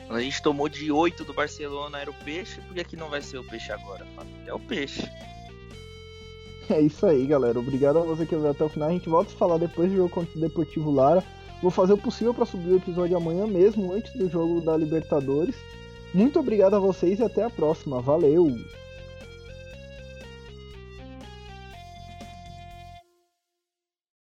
[0.09, 3.37] A gente tomou de 8 do Barcelona, era o peixe, porque aqui não vai ser
[3.37, 4.05] o peixe agora,
[4.45, 5.09] É o peixe.
[6.69, 7.57] É isso aí, galera.
[7.57, 8.89] Obrigado a você que veio até o final.
[8.89, 11.23] A gente volta a falar depois do jogo contra o Deportivo Lara.
[11.61, 15.55] Vou fazer o possível para subir o episódio amanhã mesmo, antes do jogo da Libertadores.
[16.13, 18.01] Muito obrigado a vocês e até a próxima.
[18.01, 18.51] Valeu!